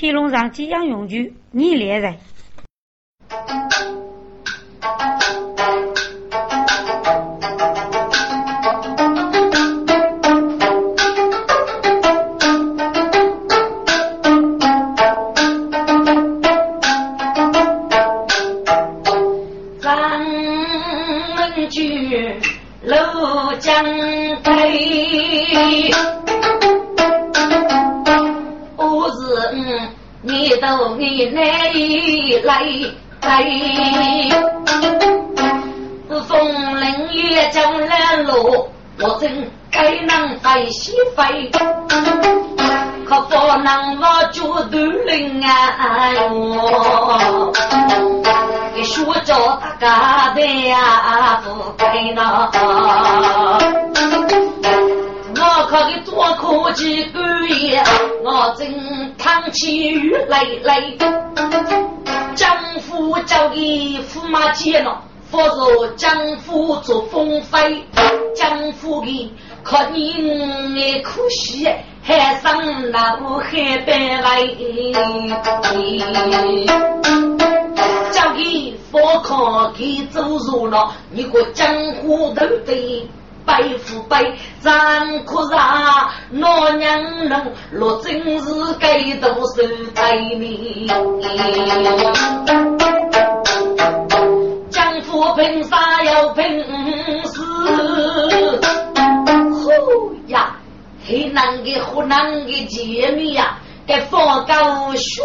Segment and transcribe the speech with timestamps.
[0.00, 2.16] 天龙上即将永居，你来人。
[36.28, 38.68] 风铃月将来路，
[39.00, 41.50] 我真该能飞西飞，
[43.04, 45.78] 可不能我就独领啊！
[48.84, 49.34] 说着
[49.78, 52.50] 大家的呀，不该那。
[56.06, 57.82] 我可给多可几个月，
[58.22, 60.96] 我真扛起雨累累。
[62.34, 63.58] 江夫交给
[64.02, 67.84] 驸马接了，否则江夫做风飞。
[68.34, 71.68] 江夫的可你可惜，
[72.02, 74.46] 海上那不海白来。
[78.10, 83.08] 交给佛康给走入了，你个江湖都得。
[83.44, 84.24] 白富白，
[84.60, 89.62] 咱可让老娘能落真是该多手
[89.94, 90.86] 带你。
[94.70, 97.42] 江湖凭啥要凭死？
[99.52, 100.56] 呼呀，
[101.06, 105.22] 黑南的湖南的姐妹呀，给放高学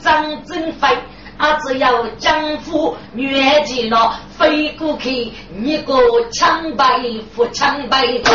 [0.00, 0.88] 长真飞。
[1.36, 1.52] 啊！
[1.66, 5.94] 只要江湖越界了，飞过去，你个
[6.30, 7.00] 枪败
[7.34, 8.30] 扶枪败，自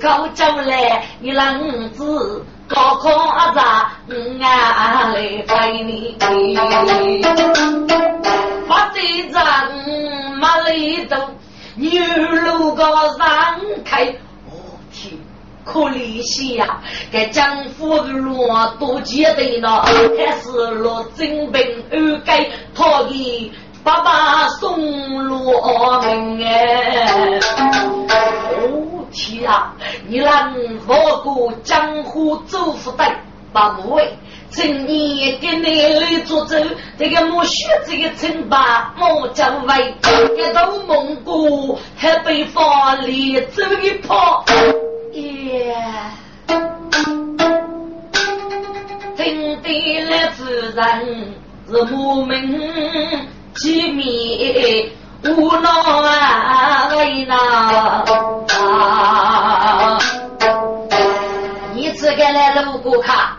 [0.00, 3.52] 高将来你啷子高考啊？
[3.54, 6.16] 咋俺来陪你？
[8.68, 9.42] 发队长
[10.38, 11.16] 马里头，
[11.76, 12.02] 牛
[12.44, 14.14] 路高上开。
[15.64, 16.80] 可怜惜呀，
[17.10, 23.50] 给江湖的路多艰难了，还是落真兵二改，他给
[23.84, 25.52] 爸爸送路
[26.02, 27.38] 门哎。
[28.08, 29.74] 哦天啊，
[30.08, 30.54] 你让
[30.86, 33.04] 我过江湖走不得，
[33.52, 34.16] 八部位，
[34.48, 36.56] 今年跟你来做走，
[36.98, 39.94] 这个莫学这个称霸莫将位，
[40.36, 44.44] 这到蒙古还北方里走一跑。
[45.12, 45.76] 耶！
[49.14, 51.34] 听得了夫人
[51.68, 54.90] 是我们机密，
[55.22, 55.68] 无奈
[56.96, 57.36] 为难。
[61.74, 63.36] 你这个来路过卡，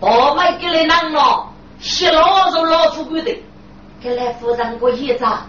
[0.00, 1.48] 我们给你弄了，
[1.80, 3.34] 洗老子老富贵的，
[4.02, 5.48] 给来夫人过一张，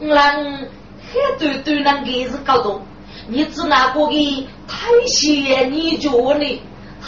[0.00, 2.82] 让很多都能给是搞懂。
[3.26, 6.60] 你只拿过给太闲，你叫你，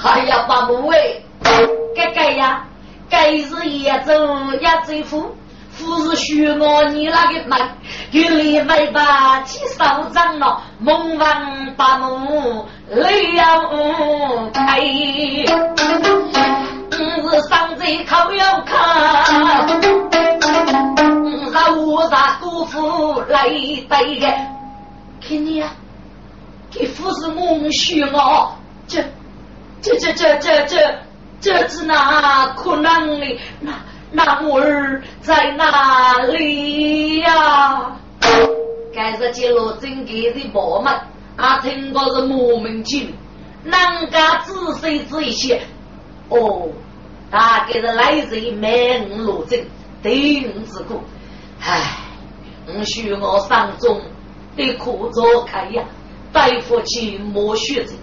[0.02, 1.22] 哎呀，把母喂，
[1.94, 2.64] 该该呀，
[3.10, 4.12] 该是也走
[4.60, 5.36] 也走夫，
[5.70, 7.58] 夫是许我你那个门，
[8.12, 9.84] 有里尾巴起手
[10.14, 13.44] 掌了，梦王把母泪要
[14.54, 14.80] 开，
[16.90, 19.66] 是上贼口要看，
[21.52, 24.26] 让我啥姑父来对的，
[25.20, 25.68] 看你呀。
[26.78, 28.54] 你父是我需我，
[28.86, 29.02] 这
[29.80, 30.98] 这这这这这
[31.40, 33.38] 这是哪可能的？
[33.60, 33.72] 那
[34.12, 37.96] 那我儿在哪里呀？
[38.94, 40.92] 该是揭露真给的宝们，
[41.36, 43.14] 啊，听过是莫名其
[43.62, 45.60] 妙，人家仔细仔细，
[46.28, 46.68] 哦，
[47.30, 48.68] 大概是来自于卖
[49.08, 49.66] 五罗针，
[50.02, 51.00] 对五之苦，
[51.60, 51.82] 唉，
[52.66, 54.00] 我许我上中
[54.56, 55.84] 的苦做开呀。
[56.36, 57.94] 大夫去摸血子，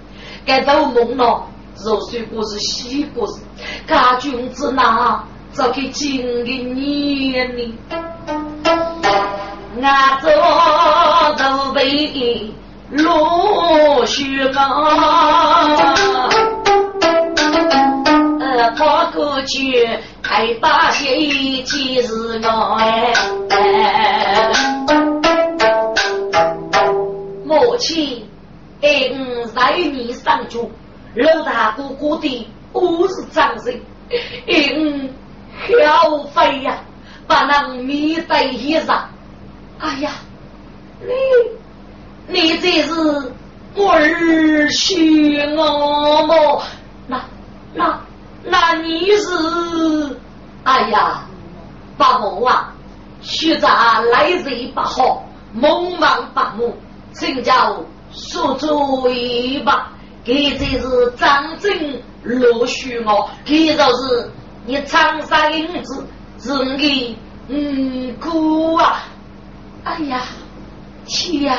[0.43, 1.45] 该都梦了，
[1.85, 3.43] 肉水果是西果子，
[3.87, 7.77] 家君子哪早给金的年呢？
[9.79, 10.29] 俺走
[11.37, 12.51] 都被
[12.89, 14.83] 落雪岗，
[18.39, 19.87] 呃，跑过去
[20.23, 23.13] 开大喜，其实我哎。
[27.73, 28.29] 母亲，
[28.83, 30.69] 爱我在你上主，
[31.15, 33.73] 老大哥哥的五是掌声，
[34.45, 36.83] 爱我消费呀，
[37.25, 39.05] 把那面带衣裳。
[39.79, 40.11] 哎呀，
[41.01, 41.11] 你
[42.27, 42.91] 你这是
[43.75, 46.63] 儿婿我么？
[47.07, 47.25] 那
[47.73, 47.99] 那
[48.43, 50.15] 那你是
[50.63, 51.25] 哎呀，
[51.97, 52.71] 八母啊，
[53.23, 56.77] 徐杂来日不好，猛忙八母，
[57.13, 59.91] 请教说主意吧。
[60.25, 64.31] 这就是张真落虚我，这是
[64.65, 66.07] 你长沙银子
[66.39, 67.17] 是你的
[67.49, 69.03] 嗯姑啊！
[69.83, 70.21] 哎呀，
[71.05, 71.57] 天呀！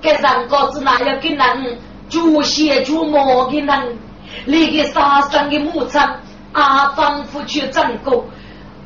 [0.00, 1.78] 该上高子哪要给人
[2.08, 3.98] 煮血煮馍给人，
[4.46, 6.20] 那个杀生的牧场
[6.52, 8.24] 啊，仿佛去挣过。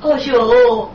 [0.02, 0.90] 哎呦，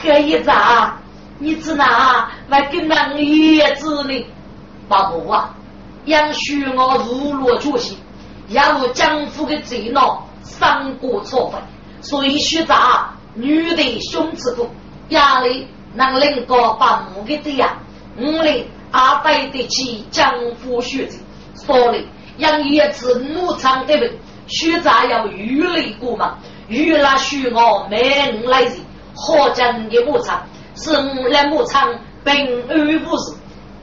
[0.00, 0.96] 黑一咋？
[1.40, 4.26] 你知哪来跟人叶子呢？
[4.88, 5.54] 爸母啊！
[6.04, 7.98] 养许我如落觉醒，
[8.48, 11.60] 也无江湖的贼闹，伤过错分，
[12.00, 14.68] 所以学杂女的胸之苦，
[15.08, 17.78] 压力能令个把母的对呀，
[18.18, 21.18] 五里阿对得起江湖学子，
[21.54, 22.06] 所以
[22.38, 24.14] 养叶子牧场的人，
[24.46, 26.38] 学杂要玉雷过嘛，
[26.68, 28.76] 玉那许我没五来人，
[29.16, 30.44] 何将的牧场
[30.76, 31.92] 是五来牧场
[32.24, 33.36] 平安无事。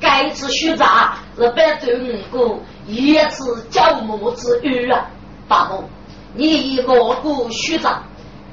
[0.03, 5.09] 该次学杂是百对五个，一次教母之语啊！
[5.47, 5.85] 八母，
[6.35, 8.03] 你一个个学杂，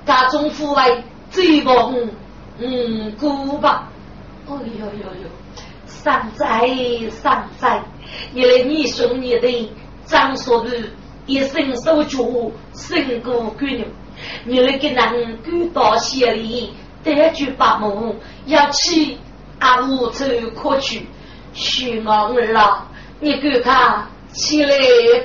[0.07, 3.89] 家中父为最棒五个吧？
[4.47, 5.29] 哎呦呦呦，
[5.87, 6.69] 善哉
[7.11, 7.83] 善哉！
[8.33, 9.73] 你来你兄你的
[10.07, 10.89] 张所玉
[11.27, 12.19] 一身手脚，
[12.75, 13.89] 胜过贵人。
[14.45, 18.15] 你来给人赶到县里，得句八母
[18.47, 19.17] 要去
[19.59, 20.25] 阿母处
[20.55, 21.09] 可去。
[21.53, 22.87] 徐王儿啊，
[23.21, 24.71] 你给他起来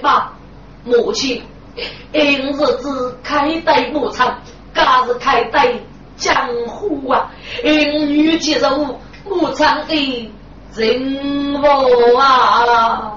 [0.02, 0.34] 吧，
[0.84, 1.44] 母亲。
[2.12, 4.40] 今日子开带牧场，
[4.74, 5.74] 今日开带
[6.16, 6.36] 江
[6.68, 7.30] 湖啊。
[7.64, 10.32] 因女接受牧场的
[10.74, 13.14] 任务啊。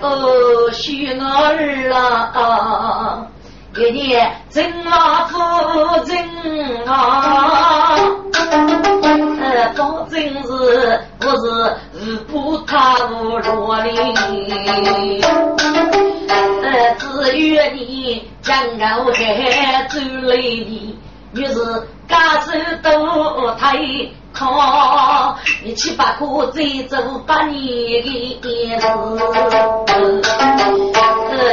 [0.00, 3.11] 哦，徐儿啊。
[3.74, 5.38] 一年真啊夫
[6.04, 6.14] 真
[6.86, 7.96] 啊，
[9.40, 13.88] 呃，保证是不是日不他不落哩？
[16.62, 18.54] 呃，只愿你将
[19.04, 20.98] 我还走来你，
[21.34, 21.54] 于是
[22.06, 22.52] 家手
[22.82, 23.78] 都太
[24.32, 26.96] 靠，你七八颗再走
[27.26, 28.02] 八年
[28.40, 28.76] 的日。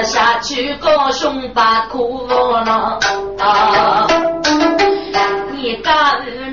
[0.03, 2.25] 下去高兄把苦
[2.65, 2.99] 恼，
[5.51, 5.93] 你敢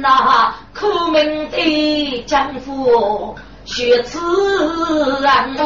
[0.01, 4.19] 那苦命的丈夫学此
[5.21, 5.57] 人，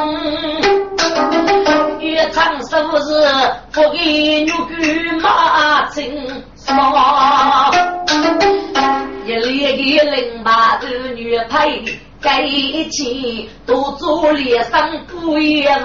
[2.00, 3.12] 越长寿是
[3.73, 7.70] 不给女婿马金双，
[9.26, 11.85] 一列一零八的女配。
[12.23, 15.82] 在一起都做脸上不一样。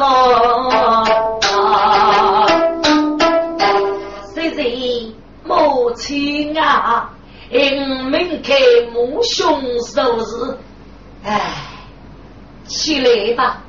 [4.34, 5.16] 谁谁
[5.46, 7.10] 母亲啊，
[7.50, 8.54] 因门开
[8.92, 10.58] 母兄收拾，
[11.24, 11.40] 哎，
[12.68, 13.62] 起来吧，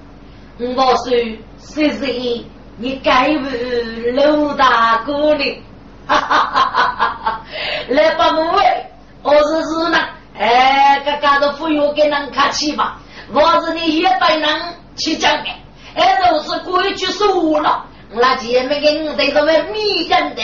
[0.58, 1.14] 我说
[1.58, 2.44] 谁谁，
[2.78, 5.62] 你该问老大哥呢？
[6.06, 7.43] 哈哈哈哈哈！
[7.88, 8.90] 来吧，母哎，
[9.22, 9.98] 我是是呢。
[10.38, 12.98] 哎，个个都不用给人客气吧？
[13.32, 14.48] 我是你一百人
[14.96, 15.48] 去讲的，
[15.94, 17.84] 哎，都是规矩说了。
[18.12, 20.43] 那前面给我对他们密讲的，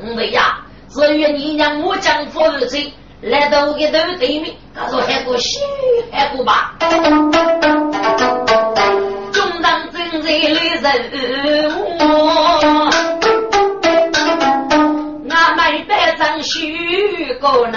[0.00, 2.92] 我呀，至于你让我讲服务谁，
[3.22, 5.58] 来到我给头对面，他说还不虚，
[6.12, 6.74] 还不吧？
[9.32, 10.30] 中当正在
[10.82, 11.84] 的人物，
[15.30, 17.70] 俺买百张虚高楼。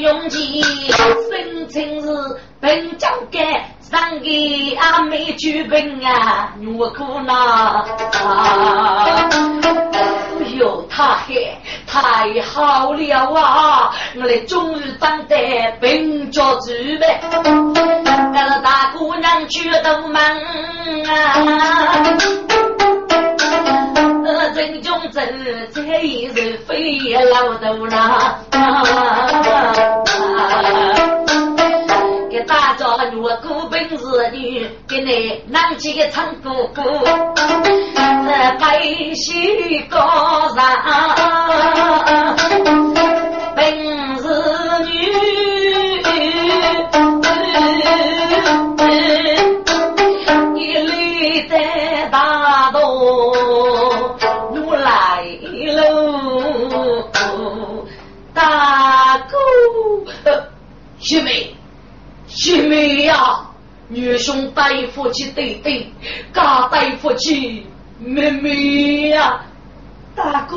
[0.00, 2.08] 用计，生情是
[2.60, 3.40] 本将该
[3.80, 7.86] 上给阿妹举本啊，我苦恼。
[10.94, 11.40] 哎呦，
[11.86, 13.90] 太好了啊！
[14.16, 15.36] 我来终于当得
[15.80, 16.70] 本家主
[17.00, 17.20] 呗，
[18.32, 20.22] 那个大姑娘去都忙
[21.06, 22.02] 啊。
[24.54, 25.20] 真中走，
[25.72, 26.98] 这一日非
[27.30, 28.36] 老多啦。
[28.50, 28.82] 给大
[29.42, 31.21] 家如
[33.88, 36.82] 本事女，给你拿几个唱歌歌，
[38.60, 38.80] 白
[39.14, 40.64] 须高上
[43.56, 44.28] 本事
[44.84, 44.90] 女，
[50.56, 52.80] 一缕在大道。
[58.34, 59.36] 大哥，
[60.98, 61.54] 徐梅，
[62.26, 63.44] 徐梅呀，
[63.92, 65.86] 女兄带夫妻对对，
[66.32, 67.66] 家带夫妻
[67.98, 69.42] 妹妹呀，
[70.16, 70.56] 大哥，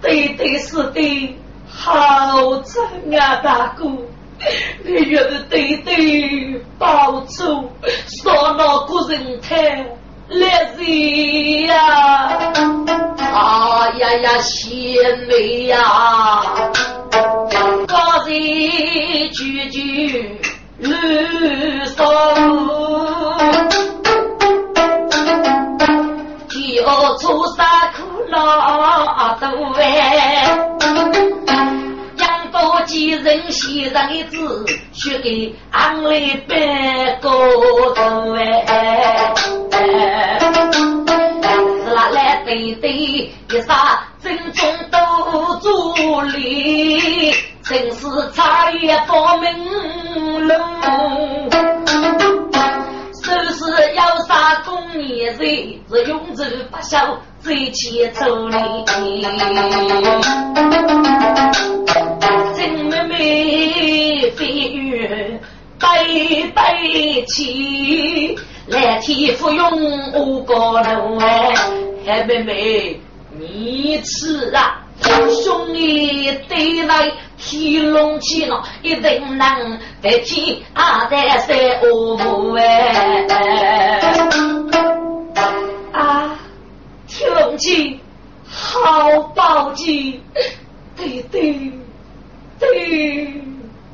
[0.00, 1.36] 对对是的，
[1.68, 3.84] 好真啊，大哥，
[4.82, 7.70] 你越是对对报仇，
[8.22, 9.86] 说那个人太
[10.28, 11.76] 烈日呀，
[13.34, 15.78] 啊呀呀，贤妹呀，
[17.86, 20.40] 高人句句。
[20.78, 20.92] 绿
[21.86, 22.06] 松，
[26.48, 27.66] 叫出山
[27.96, 29.46] 苦老多
[29.80, 30.54] 哎，
[32.18, 37.30] 养多几人先生一子，许给俺来办高
[37.94, 39.32] 头哎，
[39.70, 39.74] 是
[41.94, 43.32] 那来对对一
[43.66, 44.98] 啥正宗都
[45.60, 47.32] 助力。
[47.68, 49.50] 正是茶叶报名
[50.40, 50.54] 路，
[53.22, 55.38] 说是要杀工业人，
[55.90, 58.56] 是永志不孝，最起走哩。
[62.54, 65.40] 真妹妹飞越
[65.78, 71.18] 北北去，来天芙蓉我高楼
[72.06, 73.00] 哎，妹妹
[73.38, 74.82] 你吃啊，
[75.44, 77.12] 兄弟对来。
[77.38, 83.26] 天龙起了，一定能得天阿在三五哎！
[85.92, 86.38] 啊，
[87.06, 88.00] 天龙起，
[88.48, 90.20] 好宝鸡，
[90.96, 91.72] 对对
[92.58, 93.34] 对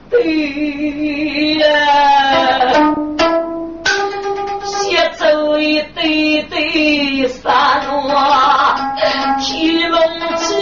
[0.08, 2.94] 对呀！
[5.10, 8.08] 走一对对山路，
[9.40, 10.00] 天龙
[10.36, 10.54] 起。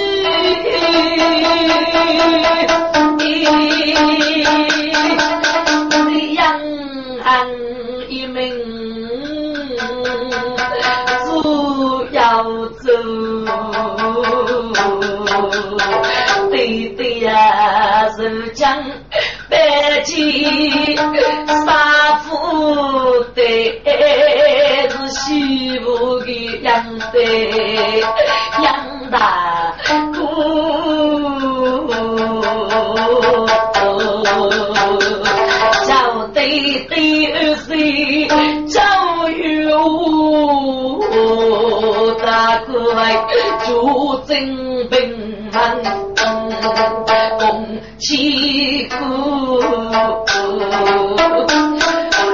[6.35, 7.47] 养
[8.09, 8.38] 一名，
[11.25, 11.28] 只
[12.12, 12.18] 要
[12.78, 12.88] 走，
[16.50, 18.82] 对对呀，是将
[19.50, 20.97] 白起
[21.47, 22.28] 杀父
[23.35, 23.42] 的，
[24.88, 26.26] 是媳妇的
[26.62, 27.19] 养的
[28.62, 28.66] 养
[29.11, 29.75] 大
[30.14, 30.19] 姑。
[35.87, 35.90] 叫
[36.33, 36.38] 对
[36.88, 38.28] 对谁
[38.69, 38.80] 叫
[39.28, 39.69] 有
[42.23, 42.71] 大哥
[43.66, 43.69] 祝
[44.26, 44.28] 真
[44.88, 46.00] 平安
[47.39, 48.97] 共齐苦，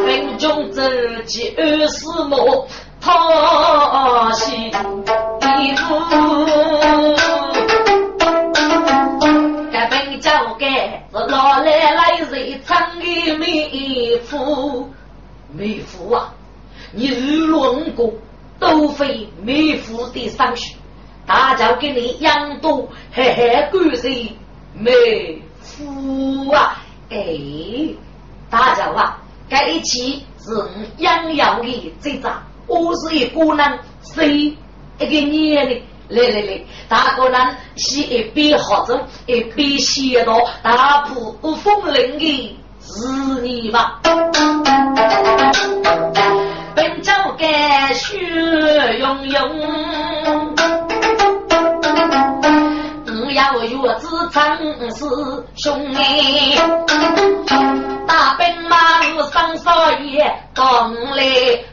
[0.07, 2.66] 民众自己二十亩
[3.00, 4.78] 讨喜的
[5.76, 5.95] 福。
[11.28, 14.90] 老来来人唱的美妇，
[15.52, 16.35] 美妇啊！
[16.93, 18.21] 你日落五谷
[18.61, 20.75] 都非美妇的上学，
[21.56, 24.32] 就给你养多嘿嘿贵些
[24.75, 26.82] 美妇啊！
[27.10, 27.16] 哎，
[28.50, 30.50] 大家啊，该一起是
[30.98, 34.56] 养养的这张，我是一个人，谁
[34.98, 35.82] 一个女的。
[36.08, 44.00] 来来来，大个人是一边喝着一边写到大埔风铃的是你吧？
[46.76, 48.16] 本朝该血
[49.00, 49.58] 涌涌，
[50.26, 50.46] 我
[53.35, 54.56] 要月子长
[54.90, 55.04] 是
[55.56, 56.59] 兄弟，
[58.06, 61.25] 大兵马路上少爷，当来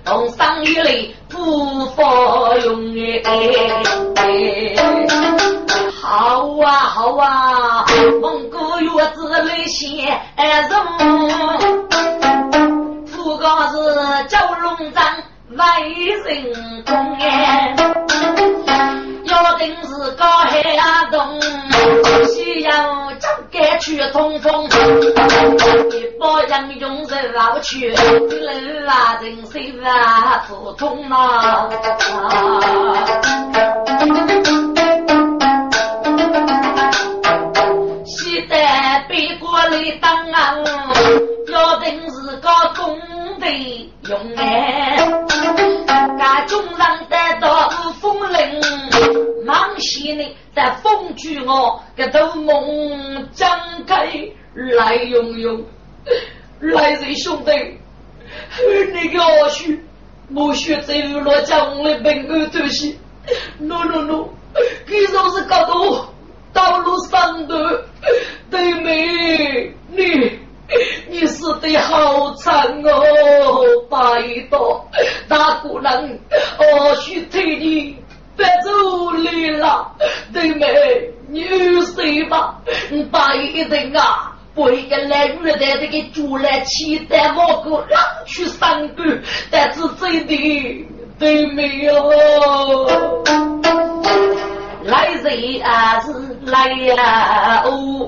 [0.04, 0.92] 东上一来。
[1.30, 2.94] 不发用
[3.24, 3.30] 哎，
[6.00, 7.86] 好啊好啊，
[8.22, 10.70] 蒙古月子来先人，
[13.08, 13.74] 副高是
[14.28, 15.04] 九龙章
[15.50, 15.58] 为
[16.24, 17.76] 人公哎，
[19.26, 21.42] 要定是高海阿东，
[22.74, 24.66] 需要张盖去通风，
[25.92, 31.70] 一包人用人老去，人啊人心啊普通啊。
[38.06, 40.56] 西单北国里当啊，
[41.52, 43.00] 要定是个工
[43.40, 44.98] 地用哎，
[46.18, 47.70] 家中人得到
[48.02, 48.60] 风铃，
[49.46, 53.50] 忙些呢在风居我个头梦张
[53.86, 54.08] 开
[54.54, 55.64] 来用用，
[56.60, 57.52] 来人兄弟，
[58.94, 59.74] 你个阿叔。
[60.34, 62.98] 我学在娱乐江的平安东西
[63.60, 64.30] ，no no no，
[64.88, 66.06] 这就是高度
[66.54, 67.86] 道路上的
[68.50, 70.40] 对面，你
[71.10, 74.90] 你死得好惨哦，拜托
[75.28, 76.18] 大姑娘，
[76.58, 77.98] 我许替你
[78.36, 79.92] 别走离了，
[80.34, 80.66] 对妹，
[81.30, 81.44] 你
[81.96, 82.56] 睡吧，
[83.12, 84.32] 拜一定啊。
[84.56, 89.04] 为个来女的这个猪来期待我个让去三个，
[89.50, 90.86] 但是真的
[91.18, 91.94] 对没有。
[94.84, 96.12] 来人啊是
[96.46, 98.06] 来呀哦，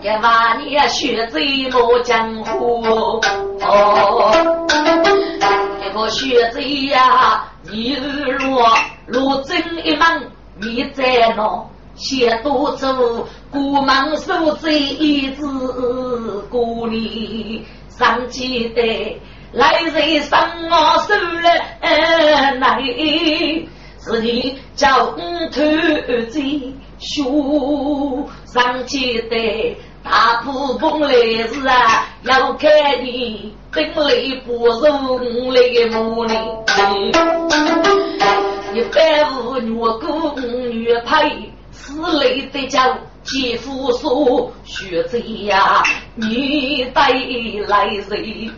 [0.00, 3.20] 一万年血贼落江湖
[3.60, 4.32] 哦，
[5.94, 8.66] 个血贼呀，一日落
[9.06, 11.64] 落针一门，你在哪？
[11.94, 15.46] 写多走，古忙手贼一字
[16.50, 19.22] 过里上记得
[19.52, 21.48] 来人上我手了
[22.58, 22.80] 来，
[24.00, 25.20] 是你叫五
[25.52, 25.60] 头
[26.28, 31.08] 贼书上记得大铺风来
[31.48, 32.70] 时啊，要看
[33.02, 36.34] 你等来不容来母呢，
[38.74, 41.50] 一百五女姑女配。
[41.72, 45.82] 此类的叫姐夫说学贼呀，
[46.14, 47.08] 你带
[47.66, 48.50] 来人，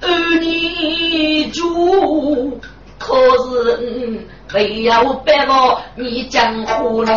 [0.00, 0.08] 而
[0.40, 2.60] 你主
[2.98, 7.10] 可是非要白我你江湖里，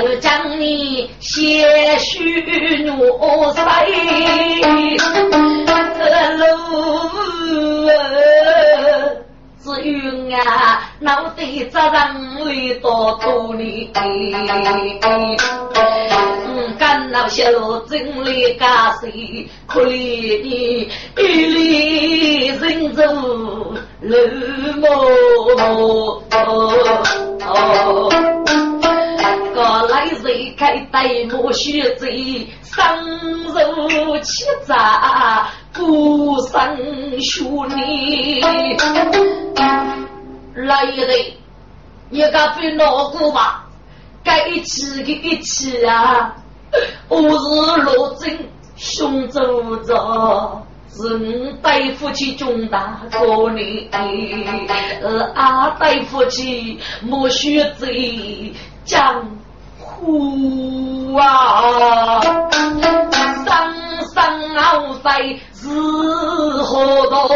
[0.00, 2.40] 就将你些许
[2.84, 2.90] 怒
[3.52, 3.62] 塞
[6.38, 6.46] 路。
[9.62, 14.00] 只有啊，脑袋责任里多多哩，嗯，
[16.78, 17.44] 干老小
[17.88, 18.68] 真里干
[19.00, 19.48] 谁？
[19.66, 20.90] 可怜你。
[21.16, 23.02] 一里人走
[24.00, 24.12] 路
[24.80, 26.22] 么？
[29.62, 33.54] 哦，个来人开戴帽血贼，生
[33.88, 35.48] 肉欺诈。
[35.74, 38.40] 孤身兄弟，
[40.54, 41.34] 来一对，
[42.10, 43.64] 一个非老姑吧，
[44.22, 46.36] 该起的一起啊！
[47.08, 48.38] 我是罗真
[48.76, 53.88] 兄走着，是你带夫妻中大哥呢，
[55.02, 58.52] 呃，阿带夫妻莫学贼
[58.84, 59.24] 江
[60.04, 62.20] 湖啊，
[63.46, 63.48] 生
[64.14, 65.10] 生熬在。
[65.54, 67.28] 是何道？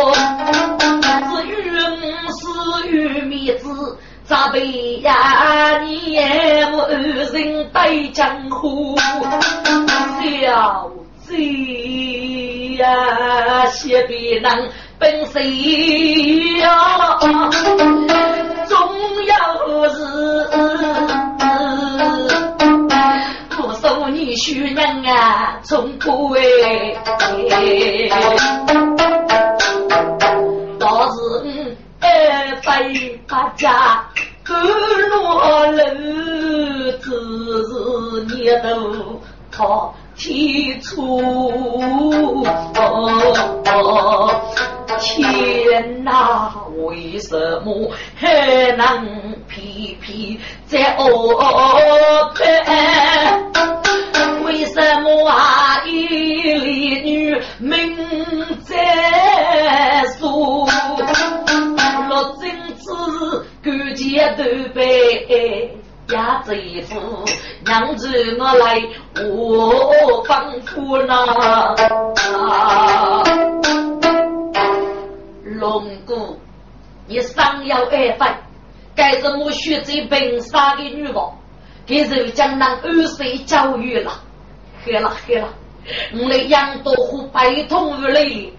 [1.30, 1.54] 是冤
[2.32, 5.78] 是冤面子，咋被呀？
[5.78, 8.96] 你也无人对江湖，
[10.20, 10.90] 小
[11.24, 17.16] 贼呀，写别人本谁呀？
[18.66, 18.76] 总
[19.24, 21.35] 要是。
[24.36, 26.94] 徐娘啊，从不为，
[30.78, 32.54] 倒是二
[33.26, 34.04] 八家
[34.44, 35.82] 各落楼，
[37.00, 37.10] 只
[37.64, 37.72] 是
[38.28, 39.18] 你都
[39.50, 41.22] 靠提出。
[44.98, 51.04] 天哪，为什么还能皮皮在哦
[64.56, 65.76] 结头背
[66.08, 67.24] 压贼夫，
[67.64, 68.80] 娘子我来
[69.28, 71.74] 我帮夫呐。
[75.44, 76.38] 龙姑，
[77.06, 78.38] 你尚要爱犯，
[78.94, 81.38] 该是我学这本杀的女王，
[81.84, 84.22] 给受江南二岁教育了。
[84.84, 85.48] 黑了黑了，
[86.14, 88.52] 我来杨多虎百通无雷，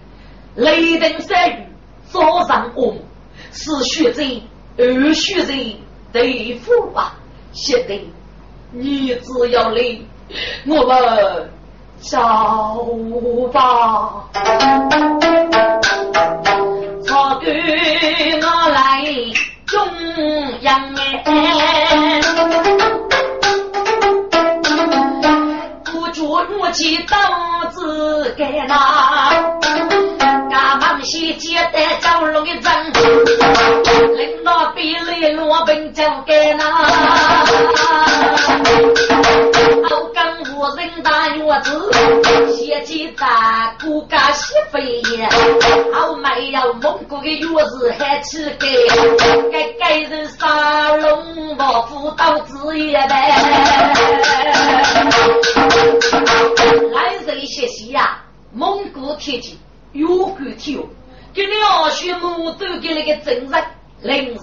[0.54, 1.66] 雷霆山雨
[2.04, 2.98] 早上红，
[3.52, 4.42] 是血贼
[4.76, 5.76] 二血贼
[6.12, 7.14] 对付吧，
[7.52, 7.98] 现在
[8.72, 9.80] 你只要来，
[10.66, 11.50] 我们
[12.00, 12.84] 找
[13.52, 14.24] 吧，
[17.04, 19.04] 草根我来
[19.66, 19.78] 中
[20.62, 20.94] 央
[21.24, 22.07] 哎。
[26.56, 27.16] 我起刀
[27.70, 28.74] 子给那，
[30.50, 32.62] 俺们先接待赵龙的人，
[34.16, 36.64] 领导比里罗宾交给那，
[39.88, 41.90] 好干无人大院子，
[42.52, 45.28] 写起大姑家媳妇也，
[45.92, 48.66] 好没有蒙古的院子还起盖，
[49.52, 53.34] 该盖人沙龙王府到子也呗。
[59.28, 59.58] 蒙古铁骑
[59.92, 60.88] 有骨体哦，
[61.34, 63.64] 给两学母都给那个真人
[64.00, 64.42] 令人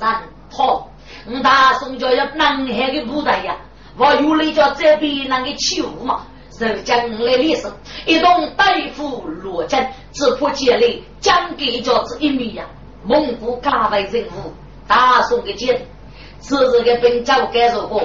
[0.51, 0.91] 好。
[1.27, 3.57] 我大宋叫要南海的部队呀，
[3.97, 7.71] 我有来叫这边那个起舞嘛，受将来历史，
[8.05, 12.65] 一同对付罗江，只怕建立将给叫这一米呀，
[13.03, 14.53] 蒙古加为人物，
[14.87, 15.87] 大宋的剑，
[16.39, 18.03] 此日的本教该如何？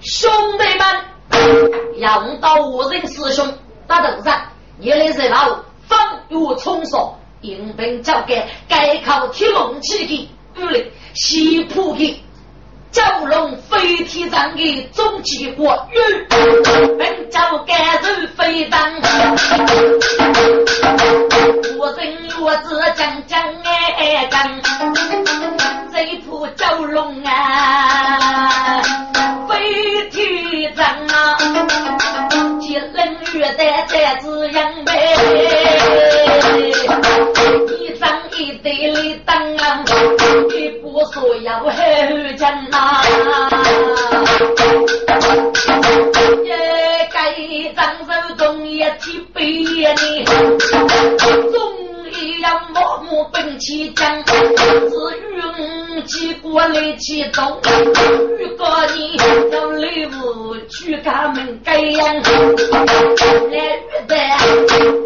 [0.00, 3.52] 兄弟们，要到我人师兄
[3.86, 4.40] 打头上，
[4.80, 5.98] 夜里热闹，风
[6.30, 12.22] 雨冲爽，迎宾交给该靠铁龙起的，不嘞，西铺的。
[12.92, 15.96] 蛟龙飞天上的终极国语，
[16.98, 18.92] 本朝感受非常。
[21.78, 24.60] 我人我子将将哎讲，
[25.90, 28.82] 这铺蛟龙啊，
[29.48, 31.38] 飞天上啊，
[32.60, 35.16] 接人月的在子阳呗，
[38.62, 39.84] 对里当啊，
[40.54, 41.72] 一不说要后
[42.38, 43.02] 讲啊。
[46.44, 46.56] 也
[47.12, 47.34] 该
[47.74, 51.91] 张手中一起背你，终
[52.22, 54.32] 于要默默奔起将，只
[55.36, 57.60] 用几过来启动。
[58.38, 59.16] 如果你
[59.50, 62.22] 要礼物去他们盖样，来
[63.50, 64.16] 预备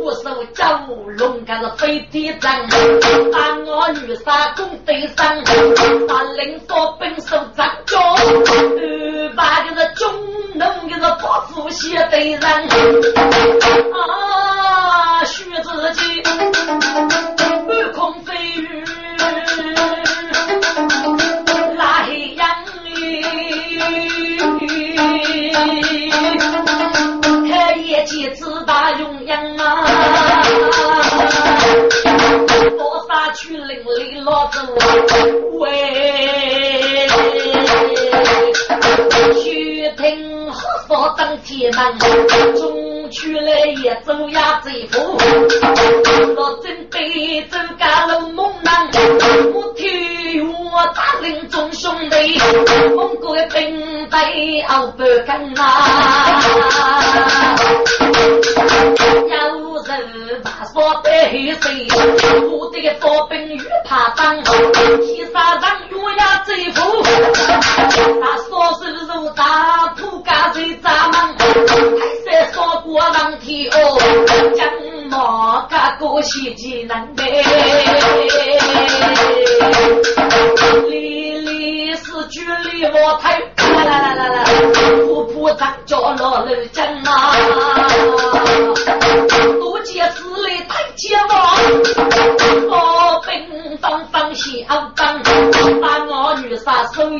[0.02, 0.80] 我手招
[1.16, 2.50] 龙干是飞天掌，
[3.32, 5.42] 把我女杀公对上，
[6.06, 7.98] 把领导本手掌着，
[9.34, 10.12] 把个是中
[10.54, 12.42] 农个是伯父写对人，
[13.92, 16.22] 啊，许自己
[41.76, 45.18] 登天门，中去来也走呀走夫，
[46.34, 48.88] 若真被走家龙猛男，
[49.52, 52.40] 我替我大林众兄弟，
[52.96, 55.95] 蒙古的兵队熬不干啊，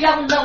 [0.00, 0.35] 杀收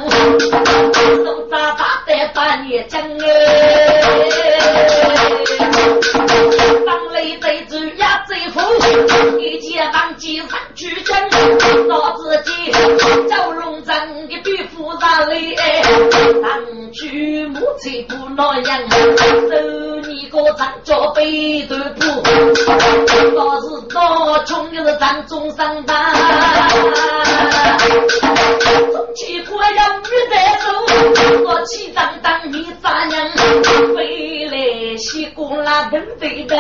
[35.90, 36.56] 宫拉登对的。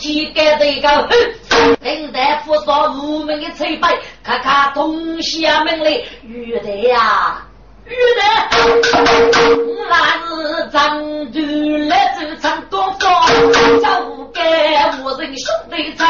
[0.00, 1.10] 把字体改得个哼。
[1.82, 7.42] 领大夫说无门的翠白，看看东西门里，玉的呀，
[7.86, 8.22] 玉的，
[9.90, 11.42] 那是张队
[11.86, 13.26] 来走唱多方，
[13.82, 14.42] 找不该
[15.04, 16.08] 我人兄弟唱，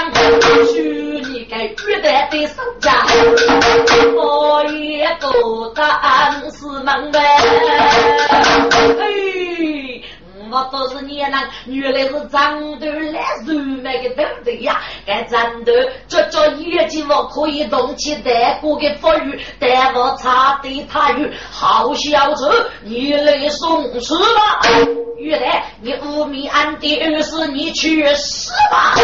[0.72, 1.40] 许你。
[1.50, 3.04] 个玉带的手家，
[4.14, 5.84] 我也不当
[6.52, 7.18] 是门呗。
[9.00, 10.04] 嘿。
[10.52, 12.69] 我都是你那原来是长
[14.50, 15.72] 的呀，该长得
[16.08, 24.60] 这叫眼睛我可以动起带过的法语，但我差的太远，好小子，你来送死吧！
[25.18, 28.94] 原来你无名暗地儿是你去死吧！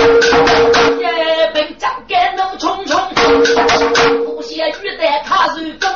[0.98, 5.90] 也本长该能匆匆，不屑玉带卡手中。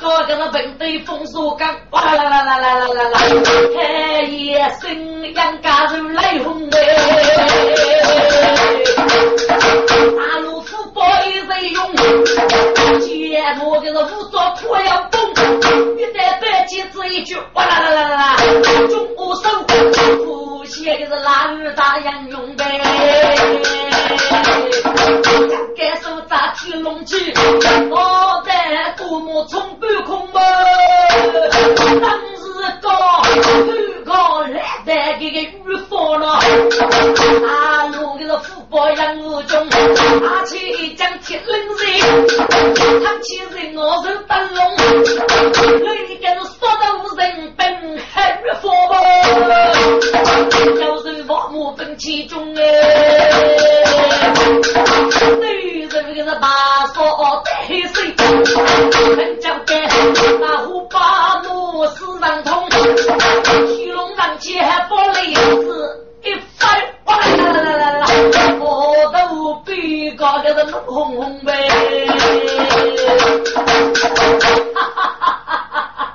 [0.00, 3.18] 个个那本对风沙岗，哇啦啦啦啦啦啦啦，
[3.76, 6.78] 黑夜生阳加入雷轰哎，
[10.16, 11.94] 大路虎豹一人用，
[13.00, 15.20] 接着个是武装拖要崩，
[15.98, 18.36] 一代白旗子一句，哇啦啦啦啦啦，
[18.88, 19.50] 中午手，
[20.24, 22.64] 不写的是男儿大洋用呗，
[25.76, 27.34] 该手扎起龙旗，
[27.90, 28.29] 我
[29.26, 30.42] 我从半空门，
[32.00, 32.42] 当时
[32.80, 32.90] 高
[33.22, 36.40] 很高来的这个御风了，啊，
[38.00, 42.24] 我这个豹杨武中，而且将铁冷人，
[43.04, 45.88] 他起人我是灯笼，那
[46.20, 47.66] 个是杀头人本
[48.14, 48.94] 黑御风吧，
[50.80, 52.62] 要是王母分其中哎，
[55.40, 57.50] 女人这个是把锁带
[57.92, 58.14] 水，
[59.16, 59.74] 很讲究。
[60.40, 62.70] 那虎把木死人痛，
[63.66, 67.99] 七龙上接玻璃子一翻，哇啦啦啦啦啦，
[68.58, 71.52] 我都比高的是怒哄哄呗。
[74.74, 75.02] 哈哈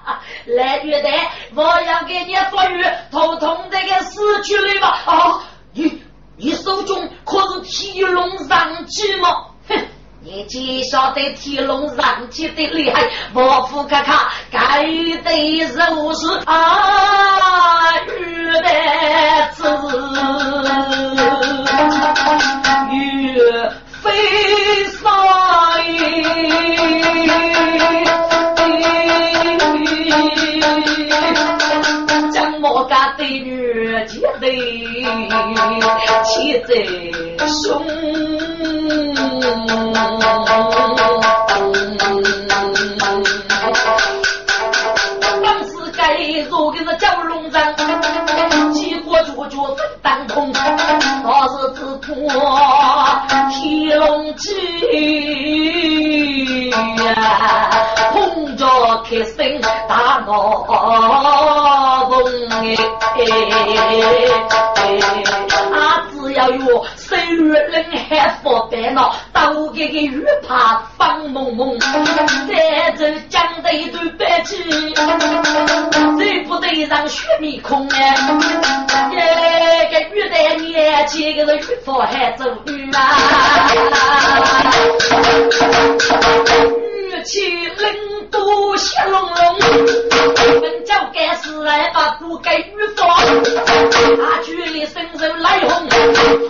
[0.03, 0.19] 哈！
[0.45, 4.87] 来月代，我要给你发育头痛这个死去了吧？
[5.05, 6.01] 啊，你
[6.37, 9.45] 你手中可是提龙上去吗？
[9.67, 9.75] 哼！
[10.27, 14.83] 你只晓得天龙上去的厉害，莫夫卡卡该
[15.23, 15.59] 得
[15.93, 19.63] 如是啊，玉带子
[22.91, 23.69] 越
[24.01, 24.09] 飞
[24.87, 25.03] 上
[32.31, 34.47] 将莫家的女结的
[36.23, 36.73] 气在
[37.47, 37.85] 胸。
[45.43, 46.03] 当时该
[46.49, 47.75] 做的是蛟龙阵，
[48.73, 52.07] 几国主角分当空，倒是只怕
[53.49, 54.43] 天龙气
[57.05, 57.09] 呀，
[58.11, 58.63] 碰着
[59.03, 60.63] 开心大闹
[62.09, 62.13] 风
[63.17, 63.17] 哎，
[66.35, 66.85] 要有。
[66.95, 69.15] 岁月冷还发白恼，
[69.55, 71.77] 我给个玉帕放蒙蒙，
[72.47, 74.57] 在这讲的一段白气，
[76.19, 78.15] 谁不得让血迷空哎？
[79.11, 79.15] 一
[79.93, 82.99] 个玉带年纪，个是玉发还走雨啊，
[87.11, 87.39] 玉气
[87.77, 87.85] 冷
[88.29, 89.35] 都血隆隆，
[90.61, 95.87] 本叫该死来把不该玉发，他举里伸手来红，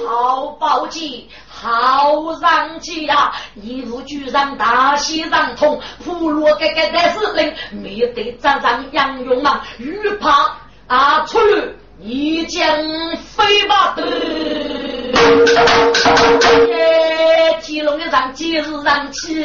[0.07, 1.23] 好宝剑。
[1.57, 3.31] 好上去呀！
[3.55, 10.57] 一路居上大西上通，普罗格格的司令，面对战场杨勇嘛，欲怕
[10.87, 11.63] 啊出来
[12.01, 12.67] 一将
[13.17, 13.95] 飞吧！
[16.67, 19.43] 耶，天龙的上今日上去，你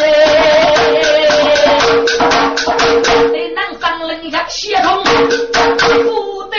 [3.54, 5.02] 能上人家血统，
[6.04, 6.56] 不得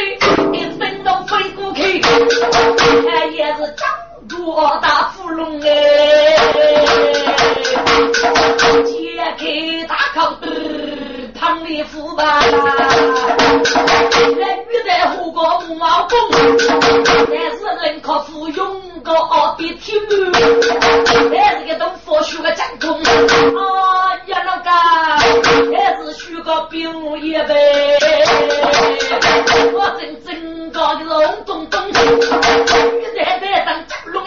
[0.54, 3.88] 一身都飞过去，他也是张。
[4.30, 5.68] 多大富龙哎！
[8.86, 9.44] 揭开
[9.88, 10.38] 大口
[11.42, 12.40] 的胖的富吧，
[14.40, 20.08] 来玉带虎过五毛公，但是人可富用个二比天母，
[21.36, 24.70] 还是个东佛学个讲通啊呀那个，
[25.76, 27.98] 还是学个兵一呗，
[29.74, 31.92] 我真真搞的龙咚咚，玉
[33.18, 34.22] 带带上龙。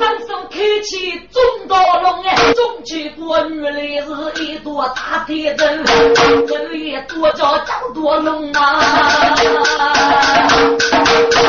[0.00, 5.84] 当手开起中大龙哎，中起过女来是一朵大天真，
[6.46, 9.34] 这一朵叫叫多龙啊！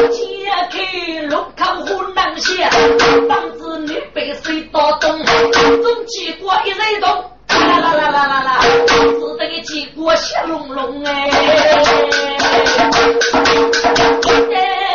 [0.10, 2.68] 揭开龙口虎囊血，
[3.30, 7.26] 当子女被水打动，中起过一人动，
[7.68, 11.30] 啦啦啦啦啦啦，只得起过血隆隆哎。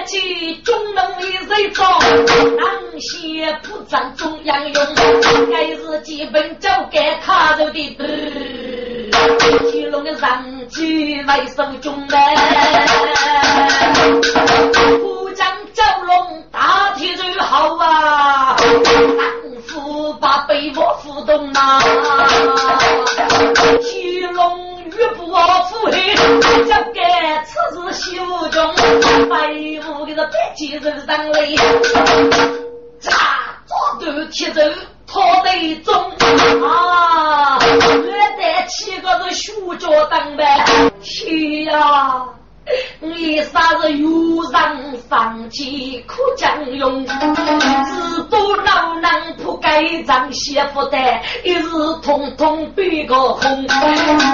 [0.06, 1.84] 起中龙一人走，
[2.98, 4.84] 些铺张中央用，
[5.52, 8.04] 还是基本交给他走的多。
[9.70, 12.18] 七龙的上去为手中嘞，
[14.98, 18.56] 虎将蛟龙大体最好啊，
[19.74, 21.80] 不把被窝扶动啊，
[23.82, 24.70] 七龙。
[24.90, 25.32] 岳不腹
[25.86, 26.14] 黑，
[26.66, 27.00] 交给
[27.46, 27.54] 此
[27.92, 28.74] 时修中，
[29.30, 29.54] 白
[29.88, 31.56] 雾给他白起人上来，
[32.98, 33.10] 扎
[33.66, 34.60] 抓住铁走
[35.06, 35.94] 拖在中
[36.68, 40.64] 啊，来带七个人修脚当呗，
[41.00, 42.28] 去呀！
[43.00, 44.08] 你啥是有
[44.52, 50.98] 人放弃苦将用，只多老能铺盖张媳妇的，
[51.42, 51.62] 一日
[52.02, 53.66] 通通背个红。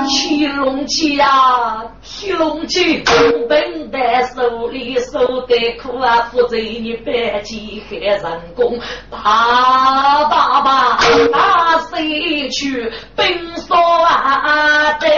[0.08, 3.02] 起龙起呀，起龙起，
[3.48, 10.98] 本在手里受的苦啊，负责你百计害人工，爸爸爸，
[11.32, 15.08] 打谁去奔说啊的，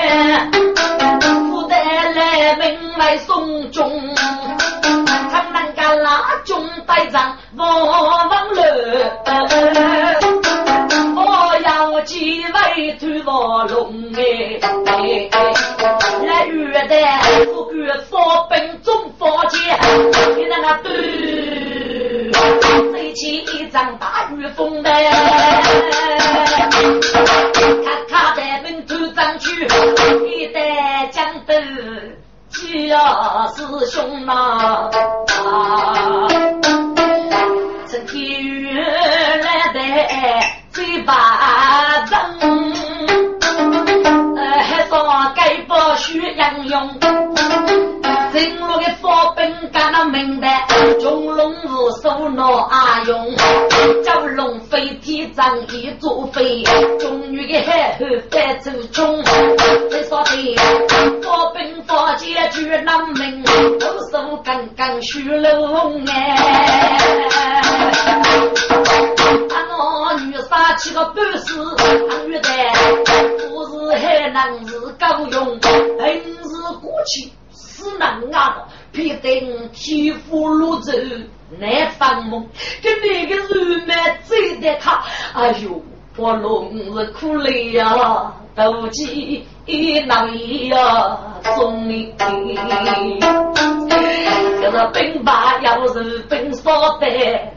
[1.50, 3.16] 负得来门来。
[3.18, 4.14] 送终，
[5.30, 7.86] 长南干拉中带仗王
[8.28, 8.62] 王乐，
[11.14, 14.58] 我要几位土卧龙哎，
[16.26, 16.96] 来约的
[17.46, 17.76] 不管
[18.08, 19.78] 佛本中佛剑，
[20.36, 22.32] 你那那对，
[22.92, 25.10] 飞起一张大玉凤来，
[33.98, 34.88] 兄呐，
[37.88, 39.80] 这天原来的
[40.70, 42.16] 嘴巴正，
[44.36, 46.88] 还说该不需杨用。
[48.32, 50.64] 正路的佛本干了明白，
[51.00, 53.34] 中龙无手拿阿勇，
[54.04, 56.17] 蛟龙飞天仗一座
[85.34, 85.80] 哎呦，
[86.16, 89.46] 我龙是苦累呀，斗鸡
[90.08, 91.16] 闹呀，
[91.56, 92.12] 中你。
[94.60, 97.06] 这个兵把要是兵少的，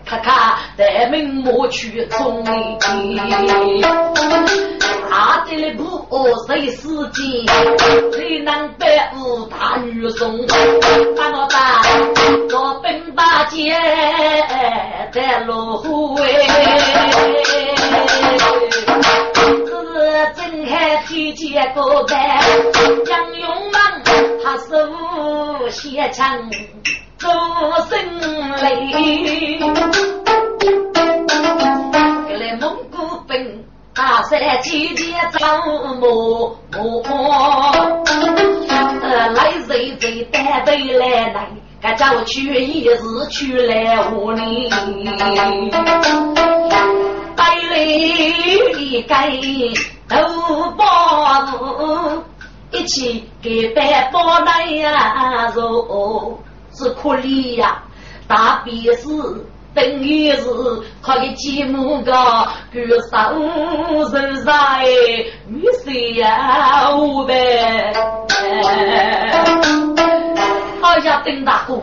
[0.06, 2.78] 咔咔带命莫去中你。
[5.10, 5.84] 他这里不
[6.48, 7.48] 谁死金，
[8.14, 10.38] 谁能百无大女送？
[11.18, 11.82] 把我打，
[12.56, 13.76] 我兵把剑
[15.12, 16.22] 在路回。
[21.34, 22.39] 见过白，
[23.10, 23.82] 杨勇猛，
[24.44, 26.50] 他手写枪，
[27.17, 27.30] 做
[27.89, 27.98] 生
[28.62, 29.60] 雷。
[32.28, 33.65] 给来蒙古兵。
[33.94, 35.39] 大山姐姐走
[36.00, 36.08] 马
[38.80, 41.48] 马，来谁谁带队来来，
[41.82, 42.98] 该找去一日
[43.30, 44.70] 去来屋里，
[47.41, 49.15] 带来一个
[50.08, 50.15] 豆
[50.77, 50.84] 包，
[52.71, 56.39] 一起给白包来呀肉，
[56.71, 57.82] 是可怜呀，
[58.27, 59.43] 大鼻子。
[59.73, 60.43] 等于是
[61.01, 62.13] 可以寂寞个
[62.73, 62.99] 举手
[64.04, 64.12] 手
[64.43, 64.86] 在
[65.47, 67.91] 雨水呀舞呗。
[70.84, 71.82] 哎呀，丁大哥，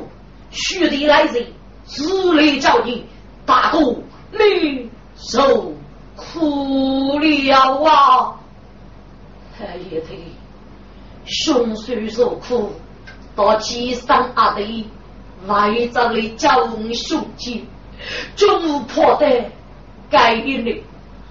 [0.53, 1.47] 兄弟来人，
[1.85, 3.07] 自来叫你
[3.47, 3.79] 大哥，
[4.33, 4.90] 你
[5.31, 5.75] 受
[6.17, 8.35] 苦了啊！
[9.61, 10.33] 哎呀，对，
[11.27, 12.73] 兄虽受苦，
[13.37, 14.88] 到七三阿弟
[15.47, 17.67] 来这里教我兄弟。
[18.37, 19.27] 中午破的，
[20.09, 20.83] 该一的，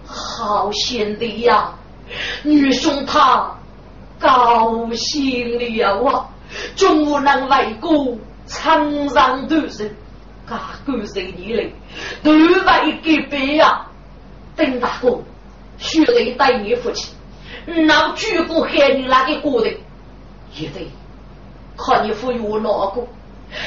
[0.06, 1.74] 好险的呀！
[2.44, 3.52] 女兄他
[4.20, 6.30] 高兴了啊！
[6.76, 9.90] 中午能为国苍上多生，
[10.50, 11.74] 家国谁你嘞？
[12.24, 13.88] 都为给别呀！
[14.56, 15.20] 邓大哥，
[15.78, 17.14] 学来带你父亲，
[17.66, 19.76] 那举国害你那个国人，
[20.56, 20.90] 也得
[21.78, 23.06] 看你父有哪个，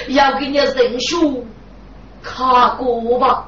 [0.08, 1.46] 要给你认输。
[2.22, 3.46] 看过吧，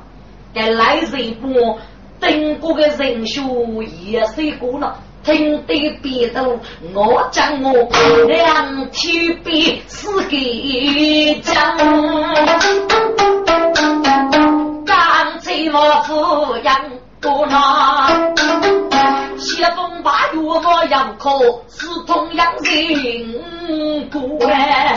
[0.54, 1.78] 该来人不？
[2.20, 6.60] 等过的人数也是过了，听得别头，
[6.94, 7.72] 我讲我
[8.28, 11.76] 两天比四个讲，
[16.62, 16.74] 养
[17.20, 18.34] 多难，
[19.38, 21.30] 西风把月我要可
[21.68, 24.94] 是同样人不哎，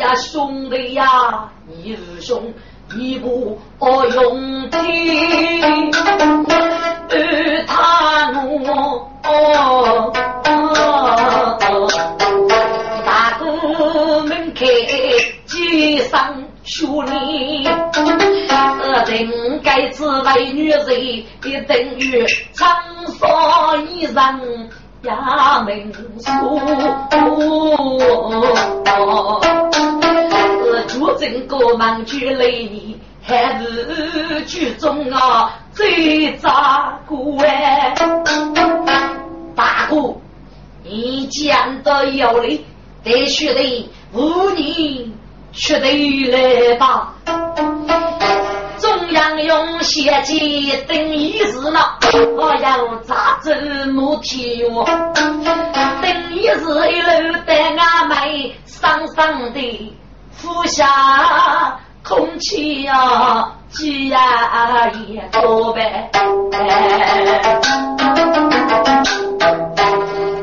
[0.00, 2.52] 呀兄弟呀，你是兄。
[2.96, 4.80] 一步用兵，
[7.10, 9.06] 与他怒，
[13.04, 14.64] 大哥门开
[15.44, 16.37] 街上
[16.68, 22.68] 学你，人该知为女人，也等于长
[23.18, 24.14] 沙一人
[25.02, 25.90] 衙门
[26.20, 26.60] 书。
[30.86, 37.94] 主政国忙去累你，还是剧中啊最扎过哎！
[39.54, 40.16] 大哥，
[40.84, 42.64] 你讲的有理，
[43.02, 45.10] 得须得五年
[45.52, 47.14] 却得来吧。
[48.78, 51.80] 中央用血迹等一日呢，
[52.36, 53.54] 我要咋子
[53.86, 54.84] 没天哟？
[56.02, 59.94] 等一日一路带俺妹上上的。
[60.40, 66.08] 呼下空气呀，挤呀也多呗。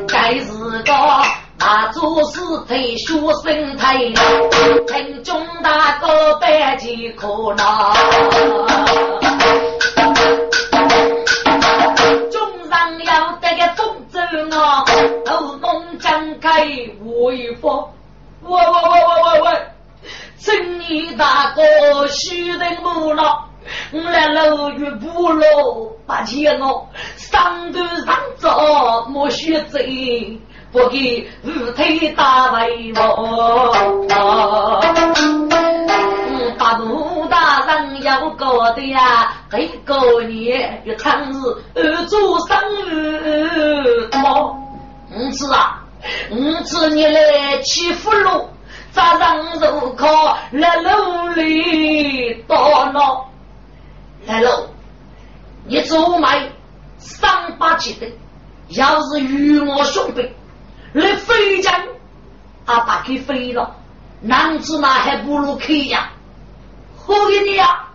[0.06, 0.52] 该是
[0.84, 0.92] 个
[1.66, 4.14] 啊，做事退学生退，
[4.86, 7.92] 城中大哥百几可恼。
[12.30, 14.84] 中上要得个风筝啊，
[15.26, 16.68] 后宫张开
[17.04, 17.76] 我一放，
[18.42, 19.66] 喂喂喂喂喂喂！
[20.38, 23.48] 请你大哥须得木了，
[23.90, 26.86] 我来楼宇不落八千哦，
[27.16, 29.80] 上头上早莫学走，
[30.76, 33.74] 不给五腿打围我。
[36.58, 41.36] 八路大人要搞的呀，这个年月长日
[41.74, 42.58] 二做生
[42.90, 44.54] 日么？
[45.14, 45.82] 五次啊，
[46.30, 48.50] 五次你来欺负了。
[48.90, 53.24] 早上入考来楼里到了，
[54.26, 54.66] 来喽！
[55.64, 56.50] 你做买
[56.98, 58.06] 三八七的，
[58.68, 60.30] 要是与我兄弟
[60.96, 61.74] 来飞将，
[62.64, 63.76] 阿爸给飞了，
[64.22, 66.10] 男子那还不如开呀！
[67.06, 67.88] 我给你呀，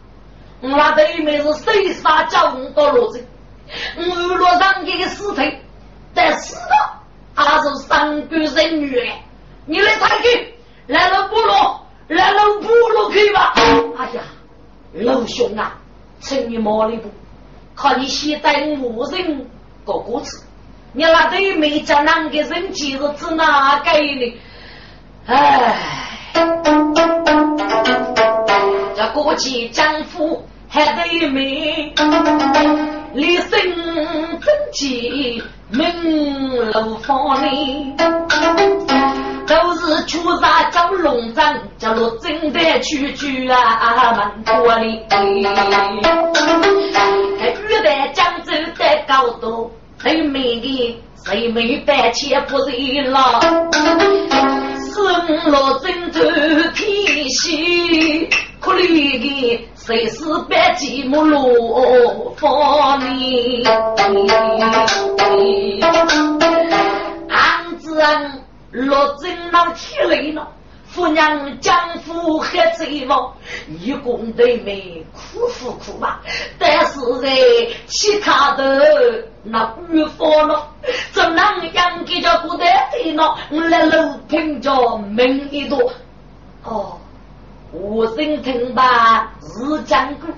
[0.61, 3.25] 我那对面是谁杀叫我到罗子，
[3.97, 4.03] 我
[4.37, 5.57] 落上这个尸体，
[6.13, 7.01] 但死了
[7.33, 9.11] 还是三个人女，
[9.65, 10.53] 你来抬去。
[10.87, 13.53] 来了部落，来了部落去吧。
[13.97, 14.23] 哎呀，
[14.93, 15.79] 老兄啊，
[16.19, 17.09] 请你毛里步，
[17.75, 19.49] 看你现在无人
[19.85, 20.43] 过过子，
[20.93, 24.37] 你那对没叫哪个人记日子哪个呢？
[25.25, 25.77] 哎，
[28.93, 31.93] 这国际丈夫还得没，
[33.13, 33.49] 立身
[34.41, 37.95] 正气，门楼房里。
[39.47, 45.05] 都是出杀叫龙章，叫罗真的去去啊，蛮多哩。
[45.09, 45.17] 这
[47.67, 49.71] 玉带江州的高度，
[50.01, 53.39] 最美的谁没白切不是了？
[54.93, 56.19] 生罗真头
[56.73, 58.27] 天喜，
[58.59, 63.63] 苦里的谁是白吉木罗方里？
[67.29, 68.41] 安子安。
[68.71, 70.47] 落真老天雷了，
[70.91, 73.31] 夫娘丈夫还在吗？
[73.79, 76.19] 一公对妹苦苦苦吧，
[76.59, 77.29] 但是在
[77.87, 80.67] 其他的那女方了，
[81.11, 83.23] 怎能养给叫不得的呢？
[83.51, 85.91] 我来楼听着门一朵，
[86.63, 86.97] 哦，
[87.71, 90.29] 我真听吧是讲过，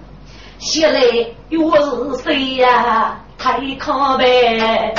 [0.59, 1.01] 写来
[1.49, 1.75] 又
[2.15, 3.19] 是谁呀？
[3.39, 4.93] 太可悲。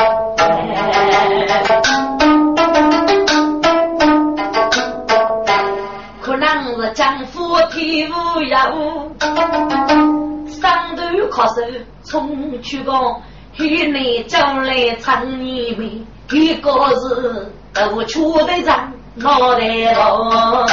[6.94, 9.12] 丈夫体无忧，
[10.46, 11.62] 上头靠手
[12.04, 13.20] 冲去讲，后
[13.58, 20.64] 内将来唱你们，一个是都出得上脑袋啊，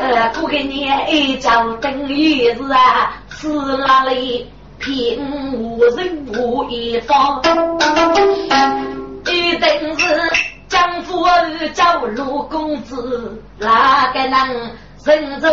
[0.00, 3.48] 呃，过个年一朝等于是啊，是
[3.78, 4.48] 哪里
[4.78, 5.18] 骗
[5.52, 7.42] 无人无一方，
[9.26, 10.53] 一定是。
[10.74, 14.72] 丈夫儿叫陆公子，哪个能
[15.04, 15.46] 忍住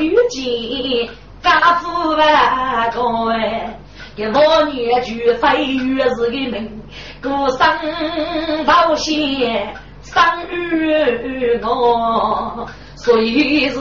[0.00, 1.08] 遇见
[1.40, 3.78] 家父万公哎？
[4.16, 6.82] 一我女婿非越是个命，
[7.22, 9.72] 孤身保险
[10.02, 10.20] 生
[10.50, 12.66] 于我，
[12.96, 13.78] 所以是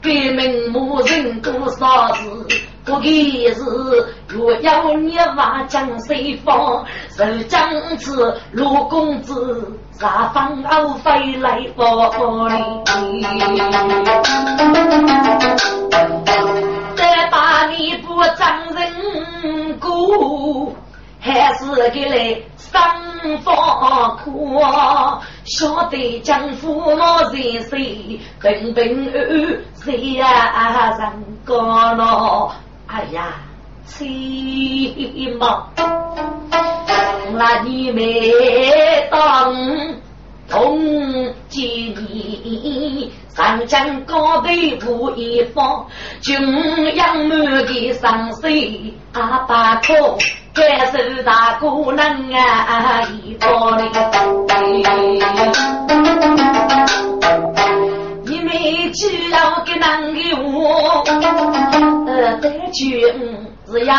[0.00, 2.46] 给名目人多少子，
[2.84, 3.60] 不给是
[4.28, 12.12] 若要你挖江水方，受将子陆公子啥方后飞来报
[12.48, 12.84] 你，
[16.94, 20.72] 再把你不张人过，
[21.20, 22.40] 还是给来。
[22.70, 24.60] 生活苦，
[25.44, 31.12] 晓得江父老人谁平平安安谁呀人
[31.44, 32.52] 高咯？
[32.86, 33.34] 哎呀，
[33.86, 35.66] 起码
[37.32, 38.32] 那你没
[39.10, 39.54] 当
[40.48, 43.10] 同几年。
[43.38, 44.48] 长江高头
[44.88, 45.86] 无一方，
[46.20, 46.36] 军
[46.96, 49.94] 养满的上水阿爸可，
[50.52, 53.88] 感受大姑娘啊一方哩。
[58.24, 61.04] 你没只要给男的我，
[62.08, 62.90] 呃，得军
[63.70, 63.94] 只要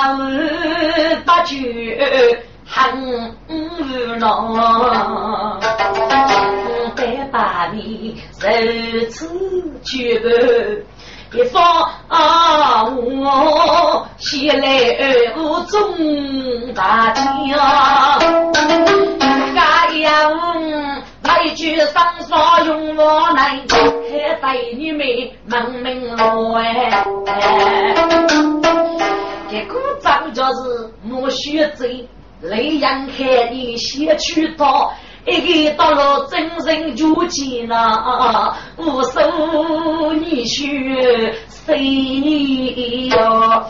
[1.25, 1.63] 把军
[2.69, 5.59] 很恼。
[6.95, 9.27] 再把你如此
[9.83, 10.27] 举步，
[11.37, 14.67] 一方我西来
[15.37, 17.23] 无中大将，
[19.55, 20.03] 家养
[21.21, 21.95] 那一句上
[22.27, 23.61] 说用我来，
[24.41, 25.05] 还对你们
[25.45, 27.05] 门门路哎，
[29.49, 32.07] 这个张就是莫学贼，
[32.41, 34.93] 雷阳开你先去到。
[35.25, 40.65] 一个到了真人就见了，无数你血
[41.49, 43.63] 谁你呀？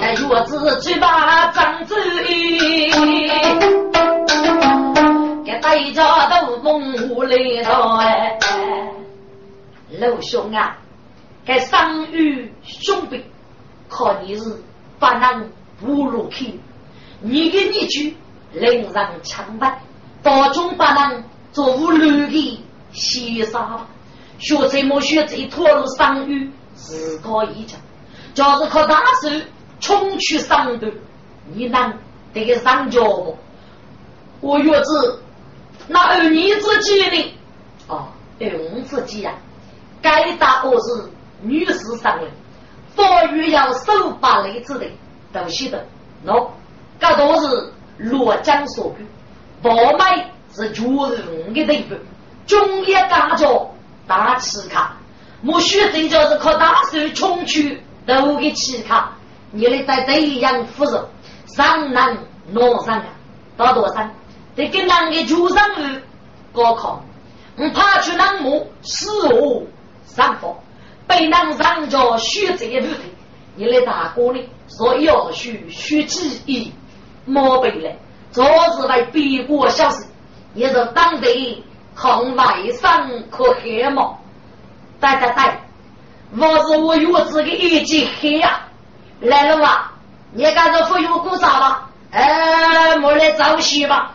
[0.00, 1.96] 那月子嘴巴张嘴，
[5.44, 8.38] 给大家都蒙糊来了哎！
[9.98, 10.78] 老兄啊，
[11.44, 13.24] 给伤愈兄弟，
[13.88, 14.62] 可你是
[14.98, 16.60] 不能不入去。
[17.20, 18.16] 你跟你去，
[18.52, 19.80] 领上枪板，
[20.22, 23.80] 到中不能做无路的牺牲。
[24.38, 27.80] 学这么学这脱入伤雨，自可以讲。
[28.34, 29.28] 就是靠大手
[29.80, 30.86] 冲去上头，
[31.52, 31.92] 你能
[32.32, 33.36] 得上脚不？
[34.40, 35.20] 我月子
[35.88, 37.34] 那二你自己的
[37.88, 38.06] 哦，
[38.38, 39.34] 二五自己呀，
[40.00, 41.10] 该打我是
[41.42, 42.28] 女士上的，
[42.98, 44.92] 法律要守法律之类，
[45.32, 45.86] 都晓得
[46.26, 46.48] 喏。
[47.00, 49.06] 这都是罗江所举，
[49.62, 51.96] 宝麦是全人的地方，
[52.44, 53.48] 中业大家
[54.06, 54.96] 大气卡，
[55.40, 59.12] 莫须这就是靠大手冲去都给气卡，
[59.52, 61.08] 你来在这样扶着，
[61.46, 62.18] 上难
[62.50, 63.06] 弄上啊，
[63.56, 64.10] 到多少？
[64.56, 66.00] 得跟那个主上路
[66.52, 67.04] 高考，
[67.56, 69.62] 我怕去那木死我
[70.04, 70.56] 上访，
[71.08, 73.00] 被那上家学这一部分，
[73.56, 76.72] 你来大哥呢，所以要学学记忆。
[77.24, 77.92] 莫背了，
[78.30, 80.06] 昨日为别国消息，
[80.54, 81.62] 也是当地
[81.94, 84.16] 抗外伤可黑吗？
[85.00, 85.54] 对对对，
[86.38, 88.66] 我是我院子的一级黑呀，
[89.20, 89.92] 来了吧？
[90.32, 91.90] 你赶着服用鼓掌吧？
[92.10, 94.14] 哎，莫来早些吧。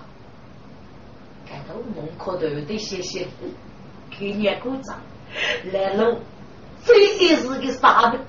[1.47, 3.27] 看到门口都有的谢谢，
[4.17, 4.97] 给你鼓掌，
[5.71, 6.17] 来了，
[6.85, 8.19] 这也是个啥的？